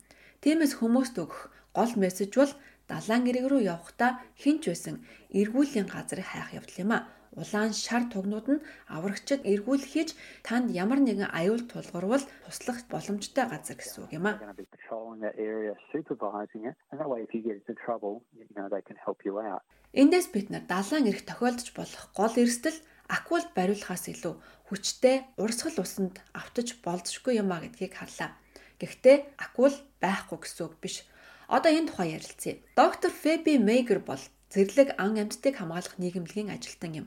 [0.43, 2.53] Тиймээс хүмүүст өгөх гол мессеж бол
[2.89, 4.11] далайн эрэг рүү явахдаа
[4.43, 4.97] хинч байсан
[5.31, 7.07] эргүүлийн газрыг хайх явдал юм а.
[7.37, 13.77] Улаан шар тугнууд нь аврагчид эргүүл хийж танд ямар нэгэн аюул тулгарвал туслах боломжтой газар
[13.77, 14.41] гэсэн үг юм а.
[19.93, 24.35] Эндээс бид нар далайн эрэг тохиолдож болох гол эрсдэл акулд бариулахаас илүү
[24.69, 28.37] хүчтэй урсгал усанд автаж болзошгүй юм а гэдгийг харлаа.
[28.81, 29.73] Гэхдээ акул
[30.03, 31.09] байхгүй гэсэн үг биш
[31.49, 32.61] Одоо энэ тухай ярилцъя.
[32.77, 34.21] Доктор Феби Мейгер бол
[34.53, 37.07] зэрлэг ан амьтдыг хамгаалах нийгэмлэгийн ажилтан юм.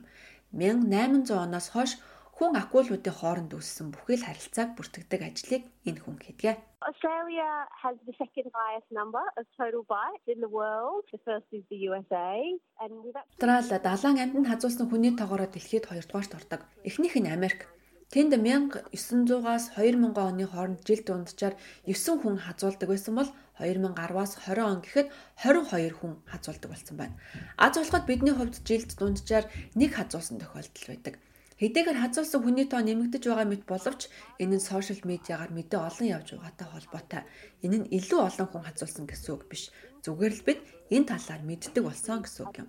[0.50, 1.92] 1800 оноос хойш
[2.34, 6.58] хүн акулуудын хооронд үүссэн бүхэл харилцааг бүртгэдэг ажлыг энэ хүн хийдэг.
[6.82, 11.06] Australia has the second highest number of total bites in the world.
[11.14, 12.34] The first is the USA
[12.82, 16.60] and Австрали 70 амьтанд хазуулсан хүний тоогоороо дэлхийд 2 дугаарт ордог.
[16.82, 17.70] Эхнийх нь Америк.
[18.10, 21.54] Тэнд 1900-аас 2000 оны хооронд жил дунджаар
[21.86, 23.30] 9 хүн хазуулдаг байсан бол
[23.62, 27.14] 2010-аас 20 он гэхэд 22 хүн хазуулдаг болсон байна.
[27.56, 29.46] Аз болоход бидний хувьд жилд дунджаар
[29.78, 31.14] нэг хазуулсан тохиолдол байдаг.
[31.62, 34.10] Хэдийгээр хазуулсан хүний тоо нэмэгдэж байгаа мэт боловч
[34.42, 37.22] энэ нь сошиал медиагаар мэдээ олон явж байгаатай холбоотой.
[37.62, 39.70] Энэ нь илүү олон хүн хазуулсан гэсэн үг биш.
[40.02, 42.66] Зүгээр л бид энэ талаар мэддэг болсон гэсэн үг юм.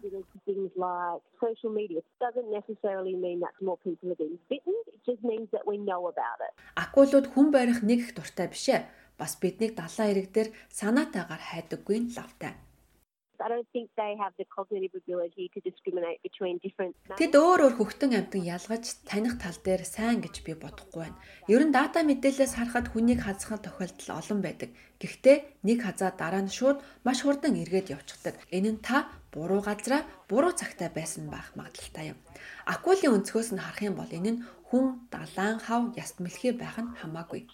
[6.78, 8.86] Акулууд хүн барих нэг их дуртай биш ээ.
[9.20, 10.50] Бас биднийг далайн ирэг дээр
[10.80, 12.54] санаатайгаар хайдаггүй лавтай.
[13.44, 17.76] I don't think they have the cognitive ability to discriminate between different Тэд өөр өөр
[17.76, 21.20] хөхтөн амьтан ялгаж таних тал дээр сайн гэж би бодохгүй байна.
[21.52, 24.72] Ер нь дата мэдээлэлээс харахад хүнийг хазах тохиолдол олон байдаг.
[24.96, 28.40] Гэхдээ нэг хазаа дараа нь шууд маш хурдан эргээд явчихдаг.
[28.48, 32.20] Энэ нь та буруу газараа буруу цагтаа байсан байх магадлалтай юм.
[32.64, 34.42] Акулын өнцгөөс нь харах юм бол энэ нь
[34.74, 37.46] хүн далайн хав яст мэлхий байх нь хамаагүй.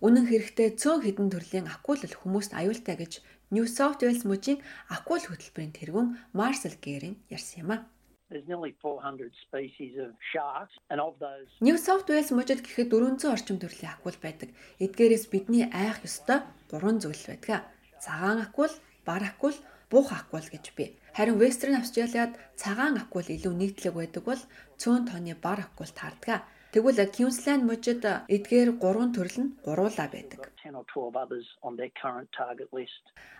[0.00, 3.12] Үнэн хэрэгтээ цөөн хідэн төрлийн акул л хүмүүст аюултай гэж
[3.52, 7.84] New South Wales мужийн акул хөтөлбөрийн тэргүүн Marcel Gering ярьсан юм а.
[8.32, 13.28] There's nearly 400 species of sharks and of those New South Wales мужид гэхэд 400
[13.28, 14.56] орчим төрлийн акул байдаг.
[14.80, 16.40] Эдгээрээс бидний айх ёстой
[16.72, 17.68] 3 зүйл байдаг.
[18.00, 18.72] Цагаан акул,
[19.04, 19.56] бар акул,
[19.90, 20.96] бух акул гэж бий.
[21.16, 24.42] Харин Western Australia-д цагаан акул илүү нийтлэг байдаг бол
[24.80, 26.44] цөөн тооны бар акул таардаг.
[26.68, 30.52] Тэгвэл Queensland мужид эдгээр 3 төрөл нь гуруула байдаг.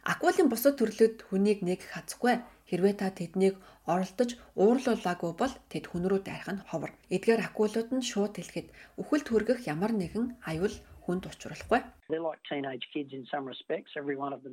[0.08, 2.40] Акулын бусад төрлөд хүнийг нэг хазахгүй.
[2.68, 6.92] Хэрвээ та тэднийг оролдож уурлуулаагүй бол тэд хүн рүү дайрах нь ховор.
[7.12, 8.68] Эдгээр акулууд нь шууд хэлэхэд
[9.00, 10.72] үхэлд хүргэх ямар нэгэн аюул
[11.09, 11.81] хүнд учруулахгүй.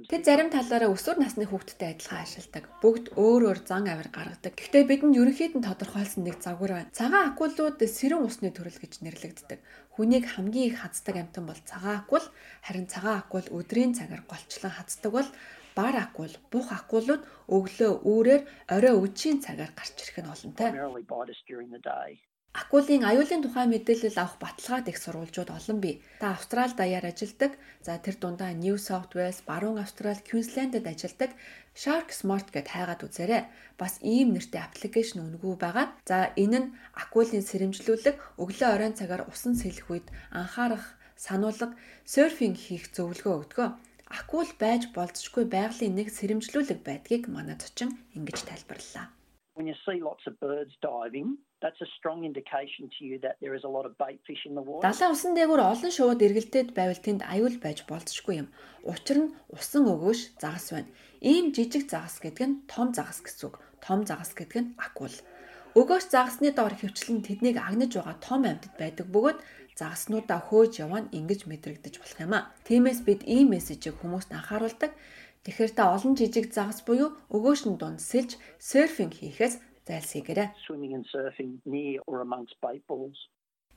[0.07, 2.63] Тэд зарим талаараа өсвөр насны хүүхдтэй адилхан ашигладаг.
[2.79, 4.55] Бүгд өөр өөр зан авир гаргадаг.
[4.55, 6.95] Гэхдээ бидэнд ерөнхийд нь тодорхойлсон нэг загвар байна.
[6.95, 9.59] Цагаан акулууд сэрэн усны төрөл гэж нэрлэгддэг.
[9.99, 12.23] Хүнийг хамгийн их хаздаг амьтан бол цагаан акул,
[12.63, 15.29] харин цагаан акул өдрийн цагаар голчлон хаздаг бол
[15.75, 18.43] бар акул, бух акулууд өглөө үүрээр
[18.75, 20.71] орой үжийн цагаар гарч ирэх нь олонтой.
[22.55, 25.95] Акулын аюулын тухай мэдээлэл авах баталгаад их сурвалжууд олон бий.
[26.23, 27.51] Та Австрали даяар ажилладаг.
[27.83, 31.31] За тэр дундаа New South Wales, Баруун Австрали, Queensland-д ажилладаг
[31.75, 33.43] Shark Smart гэд хайгаад үзээрэй.
[33.75, 35.91] Бас ийм нэртэй аппликейшн үнэгүй байгаа.
[36.07, 41.75] За энэ нь акулын сэрэмжлүүлэг, өглөө оройн цагаар усан сэлэх үед анхаарах, сануулга,
[42.07, 43.75] серфинг хийх зөвлөгөө өгдөг.
[44.07, 49.11] Акул байж болзошгүй байгалийн нэг сэрэмжлүүлэг байдгийг манад очин ингэж тайлбарллаа.
[49.55, 53.55] When you see lots of birds diving, that's a strong indication to you that there
[53.55, 54.83] is a lot of bait fish in the water.
[54.83, 58.47] Далайн усан дээгүүр олон шувууд эргэлдээд байвал тэнд аюул байж болзошгүй юм.
[58.83, 60.91] Учир нь усан өгөөш загас байна.
[61.23, 63.55] Ийм жижиг загас гэдэг нь том загас гэсэн үг.
[63.79, 65.15] Том загас гэдэг нь акул.
[65.79, 69.39] Өгөөш загасны доор хөвчлэн тэднийг агнаж байгаа том амьтад байдаг бөгөөд
[69.79, 72.51] загаснуудаа хөөж яваа нь ингэж мэдрэгдэж болох юм а.
[72.67, 74.91] Тиймээс бид ийм мессежийг хүмүүст анхааруулдаг.
[75.45, 80.49] Тэгэхээр та олон жижиг загас буюу өгөөшн дунд сэлж серфинг хийхээс зайлсхийгээрэй.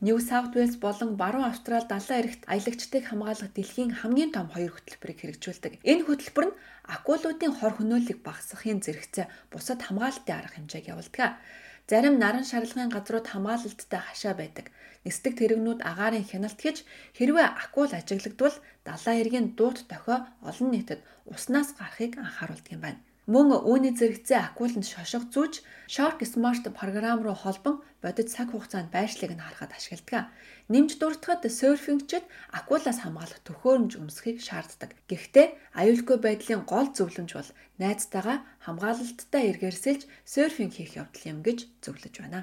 [0.00, 5.18] New South Wales болон Баруун Австрали далайн эрэгт аялагчдыг хамгаалах дэлхийн хамгийн том хоёр хөтөлбөрийг
[5.20, 5.72] хэрэгжүүлдэг.
[5.82, 11.42] Энэ хөтөлбөр нь акулуудын хор хөнөөллийг багасгахын зэрэгцээ бусад хамгаалалтын арга хэмжээг явуулдаг.
[11.90, 14.66] Зарим наран шарлагын газрууд хамгаалалттай хашаа байдаг.
[15.04, 16.78] Нисдэг тэрэгнүүд агаарын хяналт хийж
[17.16, 20.16] хэрвээ акул ажиглагдвал далайн эргийн дуут дохио
[20.48, 21.00] олон нийтэд
[21.32, 23.00] уснаас гарахыг анхааруулдаг юм байна.
[23.32, 25.54] Мөн үүний зэрэгцээ акуланд шошго зүүж
[25.94, 30.32] Shark Smart програм руу холбон бодит цаг хугацаанд байршлыг нь харахад ашигладаг.
[30.72, 32.24] Нэмж дуртахад серфингчид
[32.58, 34.96] акулаас хамгаалах төхөөрөмж өмсөхийг шаарддаг.
[35.12, 35.46] Гэхдээ
[35.80, 42.42] аюулгүй байдлын гол зөвлөмж бол найзтайгаа хамгаалалттай эргээрсэлж серфинг хийх явдал юм гэж зөвлөж байна.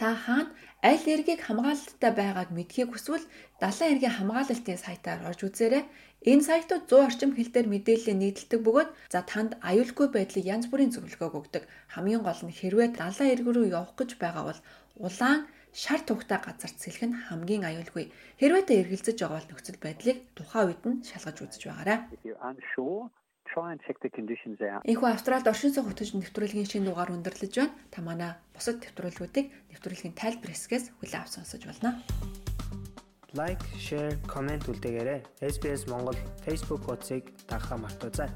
[0.00, 3.26] Та хаана аль эргийг хамгаалалттай байгааг мэдхийг хүсвэл
[3.60, 5.84] далайн эргийн хамгаалалтын сайтаар орж үзээрэй.
[6.24, 10.94] Энэ сайтууд 100 орчим хэл дээр мэдээлэл нийтэлдэг бөгөөд за танд аюулгүй байдлыг янз бүрийн
[10.96, 11.62] зөвлөгөөг өгдөг.
[11.92, 14.60] Хамгийн гол нь хэрвээ далайн эрг рүү явах гэж байгаа бол
[15.04, 18.14] улаан шар тугтай газарт сэлэх нь хамгийн аюулгүй.
[18.38, 21.98] Хэрвээ та эргэлзэж байгаа бол нөхцөл байдлыг тухайн үед нь шалгаж үзэж байгаарай.
[24.86, 27.74] Энэхүү Австралид оршин суух хөтөлж нэвтрүүлгийн шинэ дугаар өндөрлөж байна.
[27.90, 31.98] Та манай бусад нэвтрүүлгүүдийг нэвтрүүлгийн тайлбар хэсгээс хүлээн авч сонсож байна
[33.34, 35.26] лайк, шеэр, комент үлдээгээрэй.
[35.42, 36.14] SBS Монгол
[36.46, 38.30] Facebook хуудсыг дагахаа мартаоцай.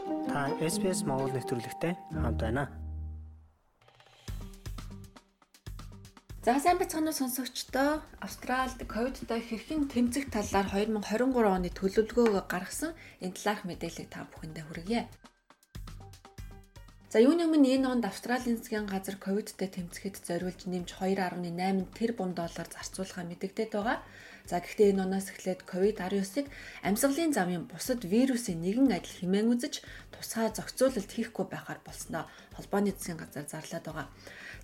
[0.00, 2.64] Та SPS Монгол нэвтрүүлэгтэй хамт байна.
[6.40, 13.68] За сайн бацгаана сонсогчдоо Австралид ковидтой хэрхэн тэмцэх талаар 2023 оны төлөвлөгөөгөө гаргасан энэ талаарх
[13.68, 15.00] мэдээллийг та бүхэндээ хүргье.
[17.12, 22.68] За юуны өмнө энэ онд Австралийн засгийн газар ковидтэй тэмцэхэд зориулж нэмж 2.8 тэрбум доллар
[22.72, 23.98] зарцуулахаа мэдэгдээд байгаа.
[24.50, 26.46] За гэхдээ энэ оноос эхлээд COVID-19-ыг
[26.82, 29.74] амьсгалын замын бусад вирусын нэгэн адил хэмээн үзэж
[30.10, 32.26] тусгай зохицуулалт хийхгүй байхаар болсноо
[32.58, 34.06] холбооны засгийн газар зарлаад байгаа.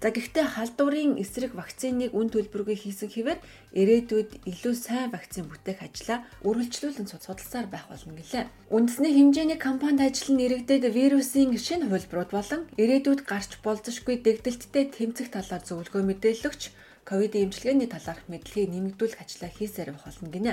[0.02, 3.38] За гэхдээ халдварын эсрэг вакциныг үн төлбөргүй хийсэн хэвээр
[3.78, 8.44] ирээдүйд илүү сайн вакцин бүтээх ажлаа үргэлжлүүлэн судалсаар байх болно гэлээ.
[8.74, 15.62] Үндэсний хэмжээний компанид ажиллан иргэдэд вирусын шинэ хувилбарууд болон ирээдүйд гарч болзошгүй дэгдэлттэй тэмцэх талаар
[15.64, 16.62] зөвлөгөө мэдээлэгч
[17.06, 20.52] ковидын эмчилгээний талаарх мэдлэгийг нэмэгдүүлэх ажлаа хийсээр байх болно гинэ.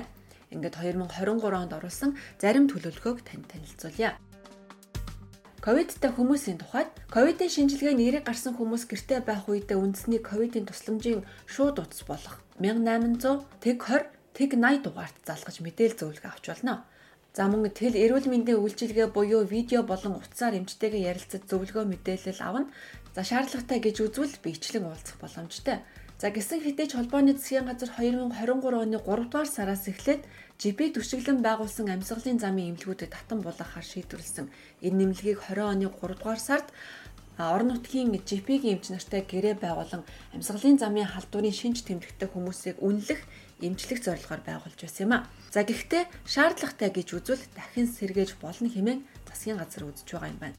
[0.54, 4.22] Ингээд 2023 онд оруулсан зарим төлөвлөгөөг танд танилцуулъя.
[5.66, 11.80] Ковидтай хүмүүсийн тухайд ковидын шинжилгээний нэрийг гарсан хүмүүс гэртээ байх үедээ үндэсний ковидын тусламжийн шууд
[11.80, 16.84] утас болох 1800 тэг 20 тэг 80 дугаард залгаж мэдээлэл зөвлөгөө авч болно.
[17.34, 22.70] За мөн тэл эрүүл мэндийн үйлчилгээ буюу видео болон утсаар эмчтэйгээ ярилцаж зөвлөгөө мэдээлэл авна.
[23.16, 25.82] За шаардлагатай гэж үзвэл биечлэн уулзах боломжтой.
[26.24, 30.24] За гисэн ч холбооны засгийн газар 2023 оны 3 дугаар сараас эхлээд
[30.56, 34.48] ЖП төшөглөн байгуулсан амьсгалын замын эмнэлгүүдэд татан булгахаар шийдвэрлсэн.
[34.88, 36.72] Энэ нэмлэгийг 20 оны 3 дугаар сард
[37.36, 43.20] орон нутгийн ЖП-ийн эмч нартай гэрээ байгуулан амьсгалын замын халдварын шинж тэмдэгтэй хүмүүсийг үнэлэх
[43.60, 45.28] эмчлэх зорилгоор байгуулж байсан юм а.
[45.52, 50.56] За гэхдээ шаардлагатай гэж үзвэл дахин сэргээж болно хэмээн засгийн газар үзэж байгаа юм байна.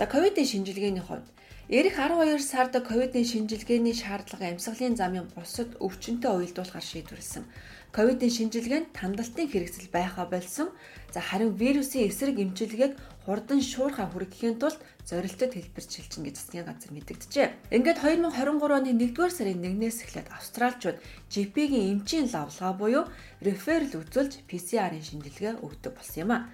[0.00, 1.28] За ковидын шинжилгээний хувьд
[1.72, 7.48] Ирэх 12 сард ковидын шинжилгээний шаардлага амьсгалын замын бусад өвчнөд уялдуулахар шийдвэрлсэн.
[7.96, 10.68] Ковидын шинжилгээнд тандалтын хэрэгсэл байхаа болсон.
[11.16, 12.92] За харин вирусын эсрэг эмчилгээг
[13.24, 17.72] хурдан шуурхаа хүргэхийн тулд зорилттой хэлбэр шилжин гэж засгийн газар мэдэгджээ.
[17.72, 21.00] Ингээд 2023 оны 1-р сарын 1-ээс эхлээд австралчууд
[21.32, 23.08] GP-гийн эмчийн лавлгаа буюу
[23.40, 26.52] реферал үзүүлж PCR-ын шинжилгээ өгдөг болсон юм а.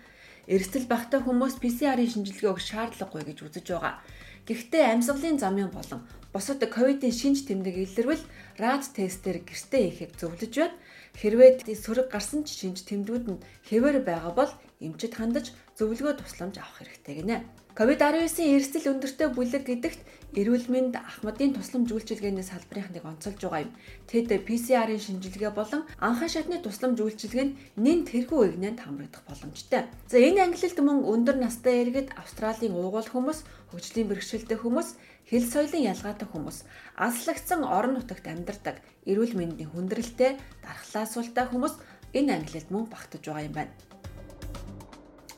[0.48, 4.00] Эрсдэл багтаа хүмүүс PCR-ын шинжилгээ өгөх шаардлагагүй гэж үзэж байгаа.
[4.48, 6.00] Гэхдээ амьсгалын замын болон
[6.32, 8.24] бусад ковидын шинж тэмдэг илэрвэл
[8.56, 10.76] рад тестээр гэртээ хийхэд зөвлөж байна.
[11.20, 16.80] Хэрвээ сөрөг гарсан ч шинж тэмдгүүд нь хэвээр байгаа бол эмчит хандаж зөвлөгөө тусламж авах
[16.80, 17.36] хэрэгтэй гинэ.
[17.78, 20.02] COVID-19-ийн эрсдэл өндөртэй бүлэг гэдэгт
[20.34, 23.72] эрүүл мэнд ахмадын тусламж үйлчилгээний салбарын нэг онцолж байгаа юм.
[24.10, 29.86] Тэд PCR-ын шинжилгээ болон анхан шатны тусламж үйлчилгээ нь нэн тэрхүү игнэнд хамрагдах боломжтой.
[30.10, 34.88] За энэ ангилалд мөн өндөр настай иргэд Австралийн уугуул хүмүүс, хөгжлийн бэрхшээлтэй хүмүүс,
[35.30, 36.66] хэл соёлын ялгаатай хүмүүс,
[36.98, 40.34] аслагдсан орон нутагт амьдардаг, эрүүл мэндийн хүндрэлтэй,
[40.66, 41.78] дархлаа суултай хүмүүс
[42.10, 43.87] энэ ангилалд мөн багтаж байгаа юм байна.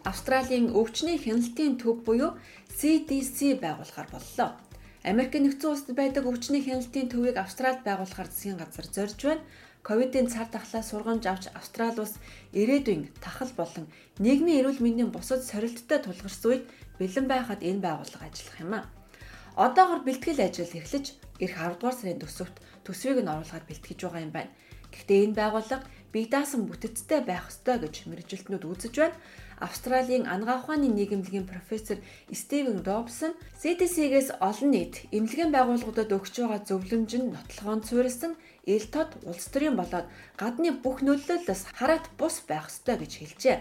[0.05, 2.37] Австралийн өвчний хяналтын төв буюу
[2.79, 4.57] CDC байгуулахаар боллоо.
[5.05, 9.45] Америк нэгдсэн улсад байдаг өвчний хяналтын төвийг Австралид байгуулахаар засгийн газар зорж байна.
[9.83, 12.17] Ковидын цар тахлаа сургамж авч Австрали улс
[12.53, 13.89] ирээдүйн тахал болон
[14.21, 16.65] нийгмийн эрүүл мэндийн бусад сорилттой тулгарч үед
[17.01, 18.89] бэлэн байхад энэ байгууллага ажиллах юм а.
[19.57, 24.33] Одоогор бэлтгэл ажил эхлэж эх 10 дугаар сарын төсөвт төсвийг нь оруулахад бэлтгэж байгаа юм
[24.37, 24.53] байна.
[24.93, 29.19] Гэхдээ энэ байгууллага бие даасан бүтэцтэй байх ёстой гэж мэрэгжилтнүүд үзэж байна.
[29.61, 31.99] Австралийн анагаа ухааны нийгэмлэгийн профессор
[32.33, 38.33] Стивен Робсон CDC-гээс олон нийт эмнэлгийн байгууллагуудад өгч байгаа зөвлөмж нь нотлохоон суурилсан
[38.65, 40.09] ил тод улс төрийн болоод
[40.41, 43.59] гадны бүх нөлөөллөөс хараат бус байх ёстой гэж хэлжээ.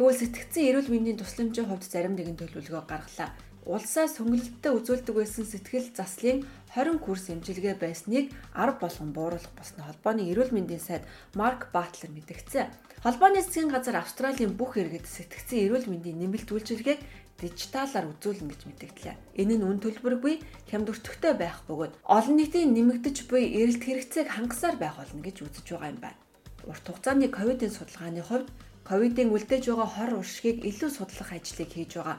[0.00, 3.30] Тэгвэл сэтгцэн эрүүл мэндийн тусламжийн хувьд зарим нэгэн төлөвлөгөө гаргалаа
[3.66, 6.46] улсаа сүнгэлттэй үзүүлдэг байсан сэтгэл заслын
[6.76, 12.68] 20 курс эмчилгээ байсныг 10 болгон бууруулах болсны холбооны эрүүл мэндийн сайд Марк Батлер мэдгдсэн.
[13.00, 17.00] Холбооны засгийн газар Австралийн бүх иргэд сэтгцэн эрүүл мэндийн нэмэлт үйлчилгээг
[17.40, 19.16] дижиталаар үзүүлнэ гэж мэдгдлээ.
[19.40, 20.34] Энэ нь үн төлбөргүй
[20.68, 25.66] хямд өртөгтэй байх бөгөөд олон нийтийн нэмэгдэж буй эрэлт хэрэгцээг хангасаар байх болно гэж үзэж
[25.72, 26.20] байгаа юм байна.
[26.68, 28.48] Урт хугацааны ковидын судалгааны хувьд
[28.88, 32.16] ковидын үлдээж байгаа хор уршгийг илүү судлах ажлыг хийж байгаа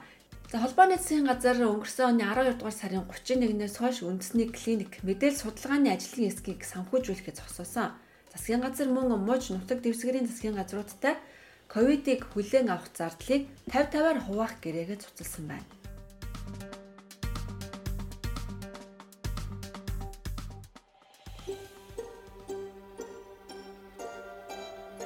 [0.47, 5.91] За холбооны засгийн газар өнгөрсөн оны 12 дугаар сарын 31-ээс хойш үндэсний клиник мэдээлэл судалгааны
[5.91, 7.91] ажлын эсхийг санхүүжүүлэхэд зогсоосон.
[8.31, 11.19] Засгийн газар мөн мууч нутаг дэвсгэрийн засгийн газруудтай
[11.67, 15.67] ковидыг хүлээн авах зардлыг 50 50-аар хуваах гэрээгээ цуцалсан байна.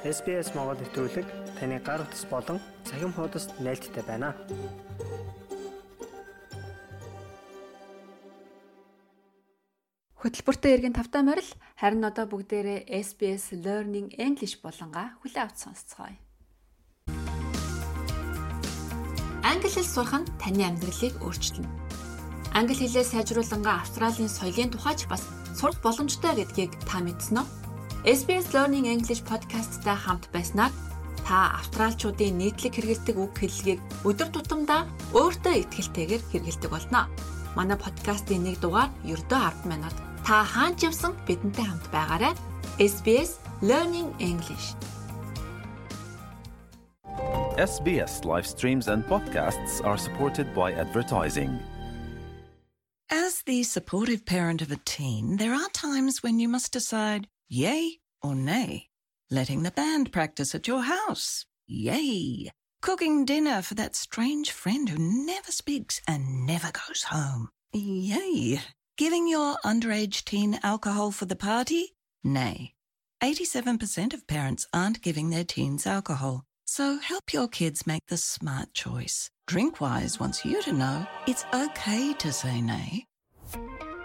[0.06, 1.26] SBS Монгол нэвтрүүлэг
[1.58, 2.62] таны гар утас болон
[2.92, 4.36] цахим хуудасд нийлдэхтэй байна.
[10.20, 16.14] Хөтөлбөртөө эргэн тавтай морил харин одоо бүгдээрээ SBS Learning English болонгаа хүлээ авч сонсцгоё.
[19.40, 21.72] Англи хэл сурах нь таны амьдралыг өөрчилнө.
[22.52, 25.24] Англи хэлээ сайжруулангаа Австралийн соёлын тухайч бас
[25.56, 27.46] сурах боломжтой гэдгийг та мэдсэн үү?
[28.20, 30.70] SBS Learning English podcast-тай хамт байснаар
[31.26, 37.08] та австралчуудын нийтлэг хэрэгэлдэг үг хэллэгийг өдөр тутамдаа өөртөө ихтгэлтэйгээр хэрэгэлдэг болно.
[37.56, 42.34] Манай подкастын нэг дугаар ердөө 10 минут Та хаач явсан бидэнтэй хамт байгаарай.
[42.78, 44.78] SBS Learning English.
[47.58, 51.58] SBS live streams and podcasts are supported by advertising.
[53.10, 57.98] As the supportive parent of a teen, there are times when you must decide yay
[58.22, 58.91] or nay.
[59.32, 61.46] Letting the band practice at your house.
[61.66, 62.50] Yay.
[62.82, 67.48] Cooking dinner for that strange friend who never speaks and never goes home.
[67.72, 68.60] Yay.
[68.98, 71.94] Giving your underage teen alcohol for the party?
[72.22, 72.74] Nay.
[73.22, 76.44] 87% of parents aren't giving their teens alcohol.
[76.66, 79.30] So help your kids make the smart choice.
[79.48, 83.06] Drinkwise wants you to know it's okay to say nay.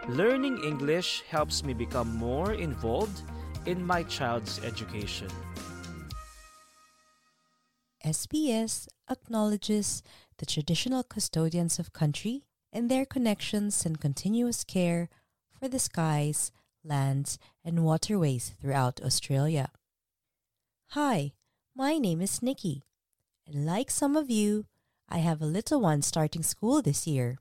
[0.07, 3.23] Learning English helps me become more involved
[3.67, 5.27] in my child's education.
[8.03, 10.01] SBS acknowledges
[10.37, 15.09] the traditional custodians of country and their connections and continuous care
[15.51, 16.51] for the skies,
[16.83, 19.71] lands, and waterways throughout Australia.
[20.91, 21.33] Hi,
[21.75, 22.83] my name is Nikki,
[23.45, 24.65] and like some of you,
[25.09, 27.37] I have a little one starting school this year.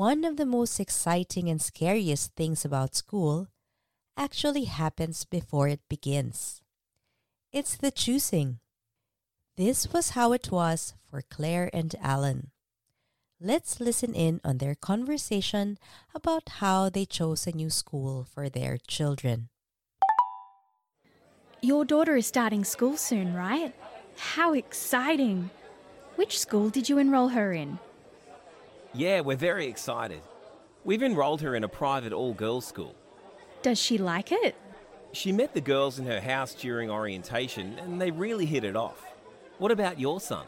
[0.00, 3.48] One of the most exciting and scariest things about school
[4.16, 6.62] actually happens before it begins.
[7.52, 8.60] It's the choosing.
[9.58, 12.50] This was how it was for Claire and Alan.
[13.38, 15.76] Let's listen in on their conversation
[16.14, 19.50] about how they chose a new school for their children.
[21.60, 23.74] Your daughter is starting school soon, right?
[24.16, 25.50] How exciting!
[26.16, 27.78] Which school did you enroll her in?
[28.92, 30.20] Yeah, we're very excited.
[30.84, 32.96] We've enrolled her in a private all girls school.
[33.62, 34.56] Does she like it?
[35.12, 39.04] She met the girls in her house during orientation and they really hit it off.
[39.58, 40.46] What about your son?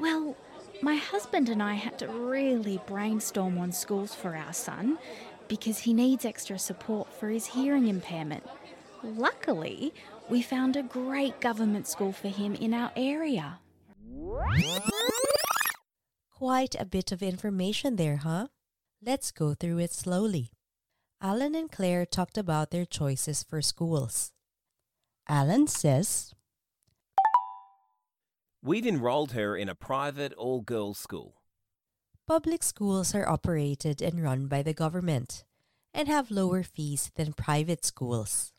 [0.00, 0.36] Well,
[0.82, 4.98] my husband and I had to really brainstorm on schools for our son
[5.48, 8.44] because he needs extra support for his hearing impairment.
[9.02, 9.94] Luckily,
[10.28, 13.58] we found a great government school for him in our area.
[16.38, 18.46] Quite a bit of information there, huh?
[19.04, 20.52] Let's go through it slowly.
[21.20, 24.30] Alan and Claire talked about their choices for schools.
[25.28, 26.32] Alan says,
[28.62, 31.42] We've enrolled her in a private all girls school.
[32.28, 35.42] Public schools are operated and run by the government
[35.92, 38.52] and have lower fees than private schools.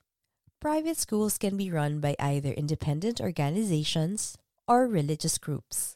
[0.60, 5.96] Private schools can be run by either independent organizations or religious groups.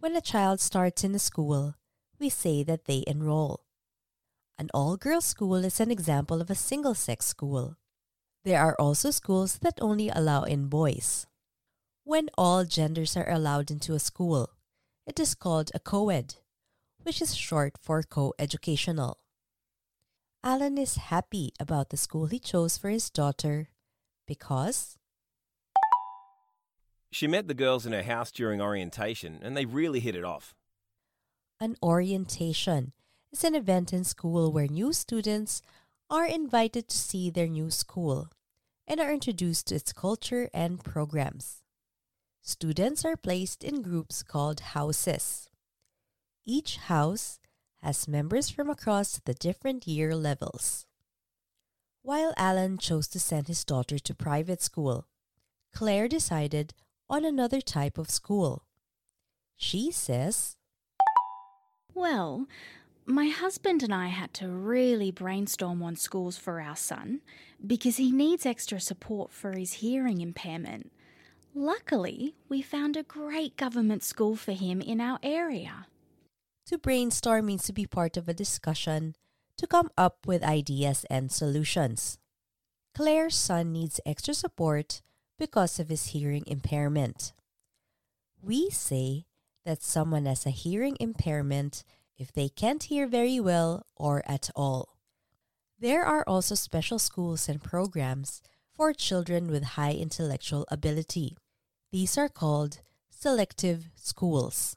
[0.00, 1.74] When a child starts in a school,
[2.18, 3.66] we say that they enroll.
[4.56, 7.76] An all girls school is an example of a single sex school.
[8.42, 11.26] There are also schools that only allow in boys.
[12.04, 14.48] When all genders are allowed into a school,
[15.06, 16.36] it is called a co ed,
[17.02, 19.18] which is short for co educational.
[20.42, 23.68] Alan is happy about the school he chose for his daughter
[24.26, 24.96] because
[27.12, 30.54] She met the girls in her house during orientation and they really hit it off.
[31.60, 32.92] an orientation
[33.32, 35.60] is an event in school where new students
[36.08, 38.28] are invited to see their new school
[38.86, 41.62] and are introduced to its culture and programs.
[42.42, 45.50] Students are placed in groups called houses.
[46.46, 47.38] Each house
[47.82, 50.86] has members from across the different year levels.
[52.02, 55.06] While Alan chose to send his daughter to private school,
[55.74, 56.72] Claire decided
[57.10, 58.62] on another type of school.
[59.56, 60.56] She says,
[61.92, 62.46] Well,
[63.04, 67.20] my husband and I had to really brainstorm on schools for our son
[67.66, 70.92] because he needs extra support for his hearing impairment.
[71.52, 75.86] Luckily, we found a great government school for him in our area.
[76.66, 79.16] To brainstorm means to be part of a discussion
[79.56, 82.18] to come up with ideas and solutions.
[82.94, 85.02] Claire's son needs extra support
[85.40, 87.32] because of his hearing impairment.
[88.42, 89.24] We say
[89.64, 91.82] that someone has a hearing impairment
[92.18, 94.98] if they can't hear very well or at all.
[95.78, 98.42] There are also special schools and programs
[98.74, 101.38] for children with high intellectual ability.
[101.90, 104.76] These are called selective schools.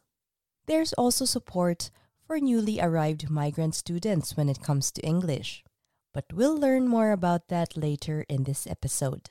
[0.65, 1.91] There's also support
[2.25, 5.65] for newly arrived migrant students when it comes to English,
[6.13, 9.29] but we'll learn more about that later in this episode.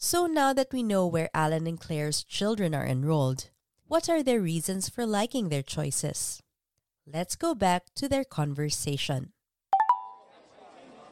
[0.00, 3.50] So now that we know where Alan and Claire's children are enrolled,
[3.88, 6.40] what are their reasons for liking their choices?
[7.04, 9.32] Let's go back to their conversation.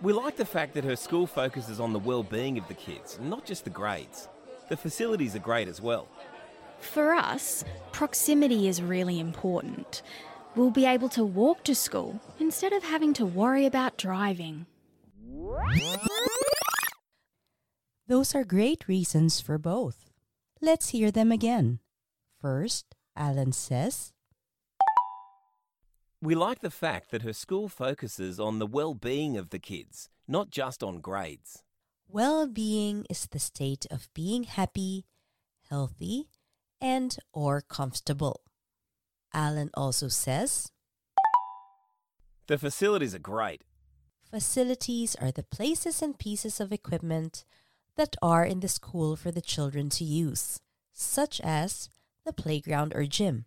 [0.00, 3.44] We like the fact that her school focuses on the well-being of the kids, not
[3.44, 4.28] just the grades.
[4.68, 6.06] The facilities are great as well.
[6.78, 10.02] For us, proximity is really important.
[10.54, 14.66] We'll be able to walk to school instead of having to worry about driving.
[18.08, 20.10] Those are great reasons for both.
[20.60, 21.80] Let's hear them again.
[22.40, 24.12] First, Alan says,
[26.22, 30.08] We like the fact that her school focuses on the well being of the kids,
[30.28, 31.62] not just on grades.
[32.08, 35.06] Well being is the state of being happy,
[35.68, 36.28] healthy,
[36.80, 38.42] and or comfortable.
[39.34, 40.70] Alan also says
[42.46, 43.62] The facilities are great.
[44.30, 47.44] facilities are the places and pieces of equipment
[47.96, 50.60] that are in the school for the children to use,
[50.92, 51.88] such as
[52.24, 53.46] the playground or gym.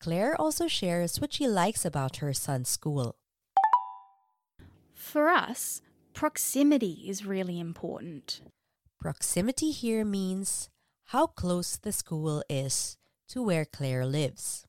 [0.00, 3.16] Claire also shares what she likes about her son's school.
[4.94, 5.82] For us,
[6.14, 8.40] proximity is really important.
[9.00, 10.70] Proximity here means
[11.06, 12.96] how close the school is
[13.28, 14.66] to where Claire lives.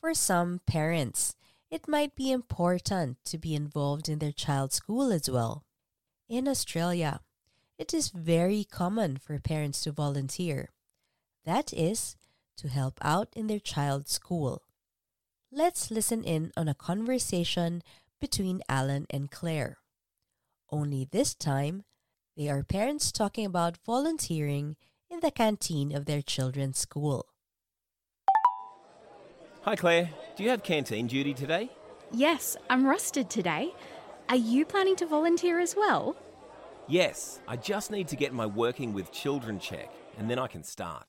[0.00, 1.36] For some parents,
[1.72, 5.64] it might be important to be involved in their child's school as well.
[6.28, 7.20] In Australia,
[7.78, 10.68] it is very common for parents to volunteer.
[11.46, 12.14] That is,
[12.58, 14.60] to help out in their child's school.
[15.50, 17.82] Let's listen in on a conversation
[18.20, 19.78] between Alan and Claire.
[20.70, 21.84] Only this time,
[22.36, 24.76] they are parents talking about volunteering
[25.10, 27.31] in the canteen of their children's school.
[29.64, 30.10] Hi, Claire.
[30.34, 31.70] Do you have canteen duty today?
[32.10, 33.72] Yes, I'm rusted today.
[34.28, 36.16] Are you planning to volunteer as well?
[36.88, 39.88] Yes, I just need to get my working with children check,
[40.18, 41.04] and then I can start.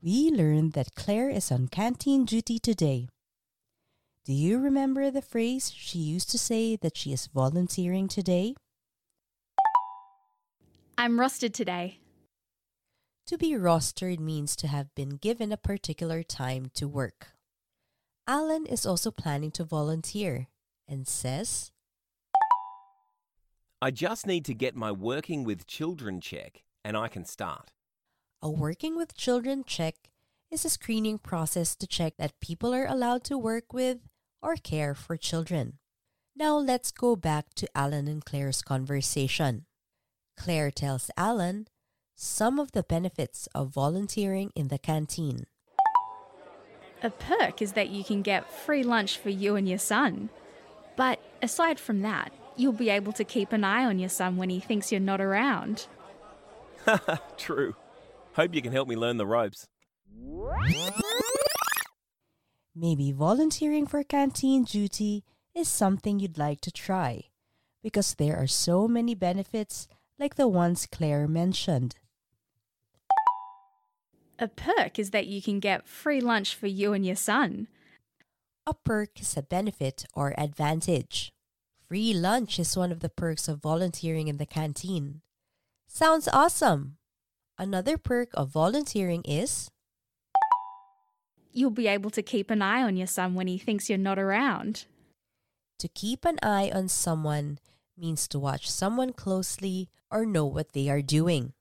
[0.00, 3.08] We learned that Claire is on canteen duty today.
[4.24, 8.54] Do you remember the phrase she used to say that she is volunteering today?
[10.96, 11.98] I'm rusted today.
[13.28, 17.32] To be rostered means to have been given a particular time to work.
[18.26, 20.48] Alan is also planning to volunteer
[20.88, 21.70] and says,
[23.82, 27.70] I just need to get my working with children check, and I can start.
[28.40, 30.08] A working with children check
[30.50, 33.98] is a screening process to check that people are allowed to work with
[34.40, 35.76] or care for children.
[36.34, 39.66] Now let's go back to Alan and Claire's conversation.
[40.34, 41.68] Claire tells Alan
[42.20, 45.46] some of the benefits of volunteering in the canteen.
[47.00, 50.28] A perk is that you can get free lunch for you and your son.
[50.96, 54.50] But aside from that, you'll be able to keep an eye on your son when
[54.50, 55.86] he thinks you're not around.
[57.36, 57.76] True.
[58.32, 59.68] Hope you can help me learn the ropes.
[62.74, 65.22] Maybe volunteering for canteen duty
[65.54, 67.26] is something you'd like to try
[67.80, 69.86] because there are so many benefits
[70.18, 71.94] like the ones Claire mentioned.
[74.38, 77.66] A perk is that you can get free lunch for you and your son.
[78.66, 81.32] A perk is a benefit or advantage.
[81.88, 85.22] Free lunch is one of the perks of volunteering in the canteen.
[85.88, 86.98] Sounds awesome!
[87.58, 89.68] Another perk of volunteering is
[91.50, 94.18] You'll be able to keep an eye on your son when he thinks you're not
[94.18, 94.84] around.
[95.78, 97.58] to keep an eye on someone
[97.96, 101.52] means to watch someone closely or know what they are doing.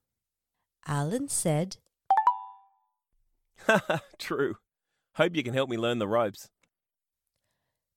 [0.85, 1.77] Alan said,
[4.17, 4.55] True.
[5.15, 6.49] Hope you can help me learn the ropes.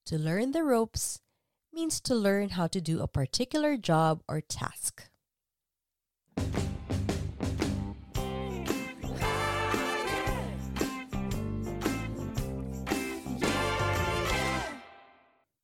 [0.06, 1.20] To learn the ropes
[1.72, 5.04] means to learn how to do a particular job or task.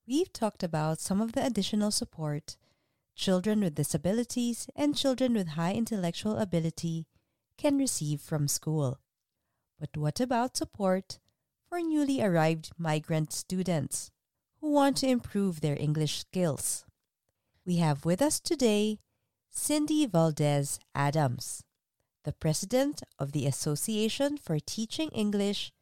[0.07, 2.57] We've talked about some of the additional support
[3.17, 7.07] children with disabilities and children with high intellectual ability
[7.57, 9.01] can receive from school.
[9.79, 11.19] But what about support
[11.69, 14.11] for newly arrived migrant students
[14.61, 16.85] who want to improve their English skills?
[17.65, 18.99] We have with us today
[19.51, 21.63] Cindy Valdez Adams,
[22.25, 25.73] the president of the Association for Teaching English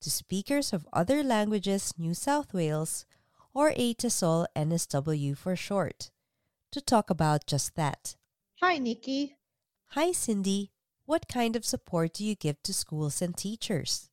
[0.00, 3.06] to Speakers of Other Languages New South Wales,
[3.54, 6.10] or ATESOL NSW for short,
[6.72, 8.16] to talk about just that.
[8.60, 9.36] Hi, Nikki.
[9.90, 10.73] Hi, Cindy.
[11.06, 14.08] What kind of support do you give to schools and teachers?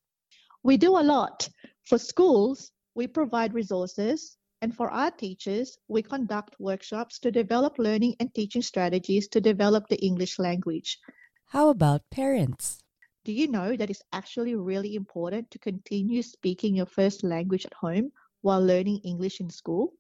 [0.62, 1.48] We do a lot.
[1.86, 8.18] For schools, we provide resources, and for our teachers, we conduct workshops to develop learning
[8.20, 11.00] and teaching strategies to develop the English language.
[11.46, 12.84] How about parents?
[13.24, 17.74] Do you know that it's actually really important to continue speaking your first language at
[17.74, 18.12] home
[18.42, 19.94] while learning English in school?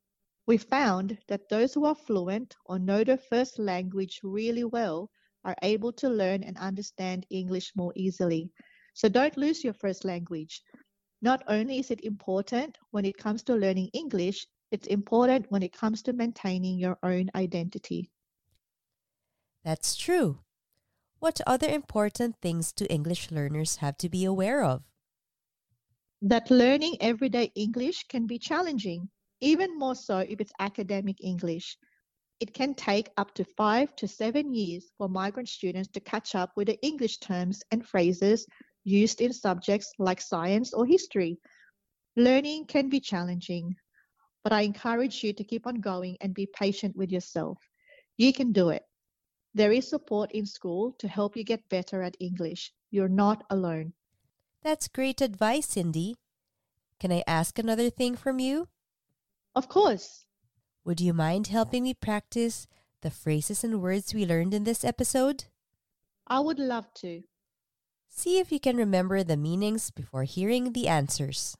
[0.45, 5.09] We found that those who are fluent or know their first language really well
[5.43, 8.51] are able to learn and understand English more easily.
[8.93, 10.61] So don't lose your first language.
[11.21, 15.73] Not only is it important when it comes to learning English, it's important when it
[15.73, 18.09] comes to maintaining your own identity.
[19.63, 20.39] That's true.
[21.19, 24.81] What other important things do English learners have to be aware of?
[26.23, 31.77] That learning everyday English can be challenging, even more so if it's academic English.
[32.41, 36.51] It can take up to five to seven years for migrant students to catch up
[36.55, 38.47] with the English terms and phrases
[38.83, 41.37] used in subjects like science or history.
[42.15, 43.75] Learning can be challenging,
[44.43, 47.59] but I encourage you to keep on going and be patient with yourself.
[48.17, 48.81] You can do it.
[49.53, 52.73] There is support in school to help you get better at English.
[52.89, 53.93] You're not alone.
[54.63, 56.15] That's great advice, Cindy.
[56.99, 58.67] Can I ask another thing from you?
[59.53, 60.25] Of course.
[60.83, 62.65] Would you mind helping me practice
[63.01, 65.45] the phrases and words we learned in this episode?
[66.25, 67.21] I would love to.
[68.09, 71.55] See if you can remember the meanings before hearing the answers.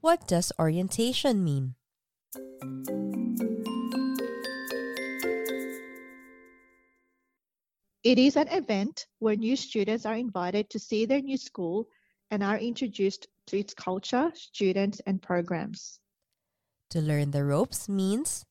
[0.00, 1.74] What does orientation mean?
[8.02, 11.86] It is an event where new students are invited to see their new school
[12.30, 16.00] and are introduced to its culture, students, and programs.
[16.90, 18.46] To learn the ropes means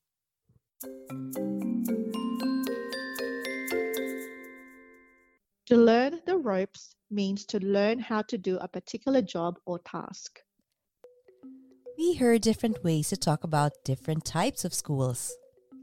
[5.65, 10.39] To learn the ropes means to learn how to do a particular job or task.
[11.97, 15.35] We heard different ways to talk about different types of schools.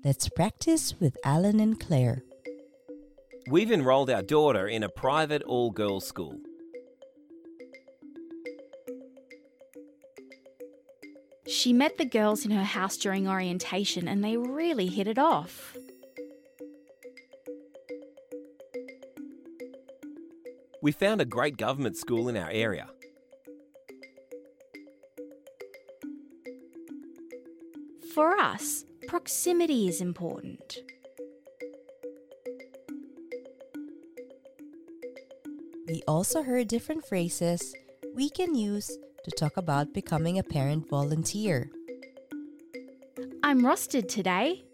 [0.04, 2.22] Let's practice with Alan and Claire.
[3.50, 6.38] We've enrolled our daughter in a private all girls school.
[11.54, 15.76] She met the girls in her house during orientation and they really hit it off.
[20.82, 22.88] We found a great government school in our area.
[28.12, 30.78] For us, proximity is important.
[35.86, 37.72] We also heard different phrases
[38.12, 38.90] we can use
[39.24, 41.70] to talk about becoming a parent volunteer.
[43.42, 44.64] I'm rostered today.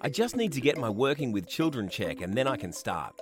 [0.00, 3.18] I just need to get my working with children check and then I can start.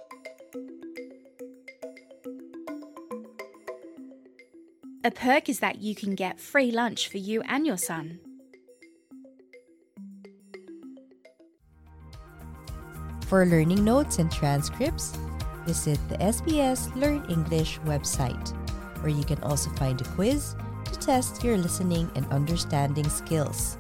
[5.04, 8.20] A perk is that you can get free lunch for you and your son.
[13.26, 15.16] For learning notes and transcripts,
[15.66, 18.52] visit the SBS Learn English website,
[19.00, 20.54] where you can also find a quiz
[20.84, 23.78] to test your listening and understanding skills.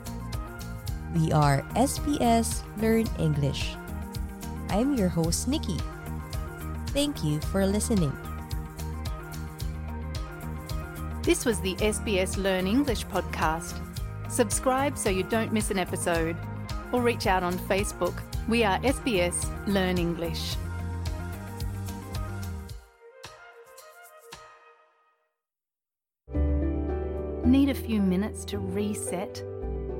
[1.14, 3.76] We are SBS Learn English.
[4.70, 5.78] I'm your host, Nikki.
[6.88, 8.12] Thank you for listening.
[11.22, 13.78] This was the SBS Learn English podcast.
[14.28, 16.36] Subscribe so you don't miss an episode,
[16.90, 18.14] or reach out on Facebook.
[18.48, 20.56] We are SBS Learn English.
[27.51, 29.43] Need a few minutes to reset?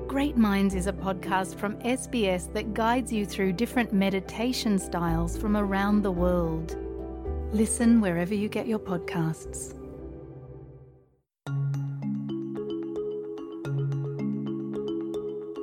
[0.07, 5.55] Great Minds is a podcast from SBS that guides you through different meditation styles from
[5.55, 6.77] around the world.
[7.53, 9.73] Listen wherever you get your podcasts.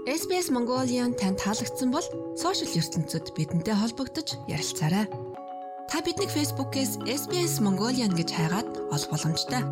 [0.07, 2.07] SBS Mongolian танд таалагдсан бол
[2.37, 5.07] сошиал ертөнцид бидэнтэй холбогдож ярилцаарай.
[5.91, 9.63] Та биднийг Facebook-ээс SBS Mongolian гэж хайгаад олох боломжтой.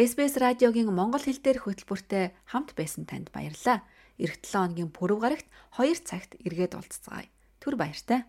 [0.00, 3.84] SBS радиогийн монгол хэл дээрх хөтөлбөртэй хамт байсан танд баярлалаа.
[4.16, 7.28] Ирэх 7 хоногийн пүрэв гарагт 2 цагт эргээд уулзцагаая.
[7.60, 8.24] Түр баяртай.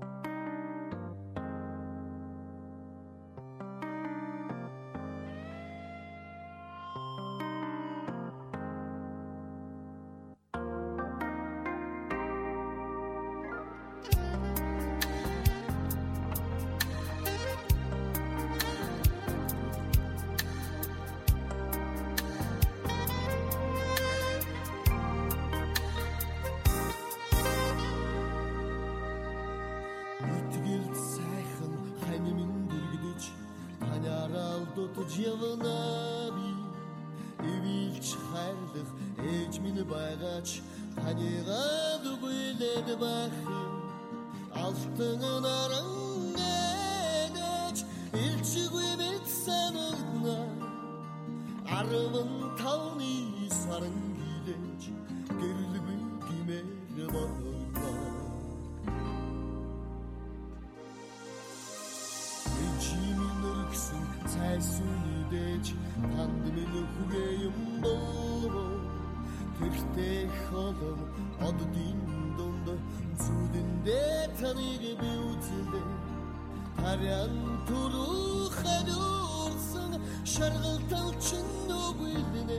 [0.00, 0.31] Итгэл
[44.92, 45.90] Алтын наран
[46.36, 47.78] гэж
[48.24, 50.36] илчгүй мэд санагдна
[51.78, 53.14] Арван тавны
[53.60, 54.82] саран гилэж
[55.40, 56.66] гэрлгүй гимээр
[57.14, 57.92] болно
[62.66, 65.72] Эчимийн өргсөн цайсууны дэж
[66.12, 68.76] танд минь хүгэ юм болов
[69.56, 71.00] Тэр тэй холом
[71.48, 72.00] од дин
[72.36, 72.66] дунд
[73.24, 74.11] зүдэндээ
[74.42, 75.80] таныг би үзэлдэ
[76.80, 77.34] харян
[77.66, 79.92] туруу хадуурсан
[80.32, 82.58] шаргалтал чин нүгүйлнэ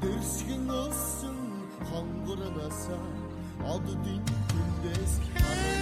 [0.00, 1.38] дэрсгэн өссөн
[1.88, 3.06] хонгорнасаа
[3.74, 5.79] оддын дүндээс харагдаа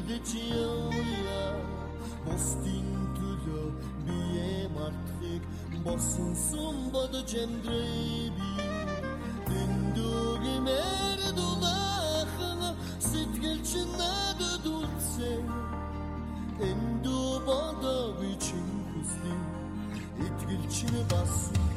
[0.00, 1.60] Ardecilia
[2.24, 3.74] Bostin tudo
[4.06, 5.42] bie martric
[5.84, 8.52] Bosun sumba do gendrebi
[9.46, 15.40] Dindur merdu lachala Sitgelçinna do dulce
[16.62, 19.34] Endu bada biçin kusti
[20.26, 21.69] İtgilçini basun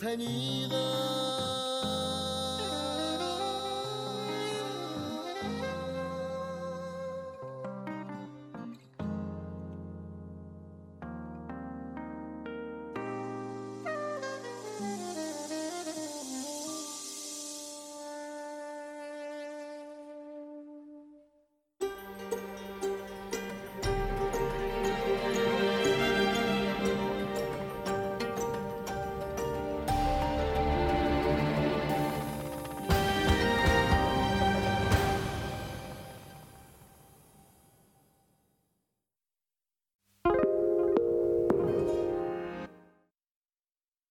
[0.00, 0.99] 在你的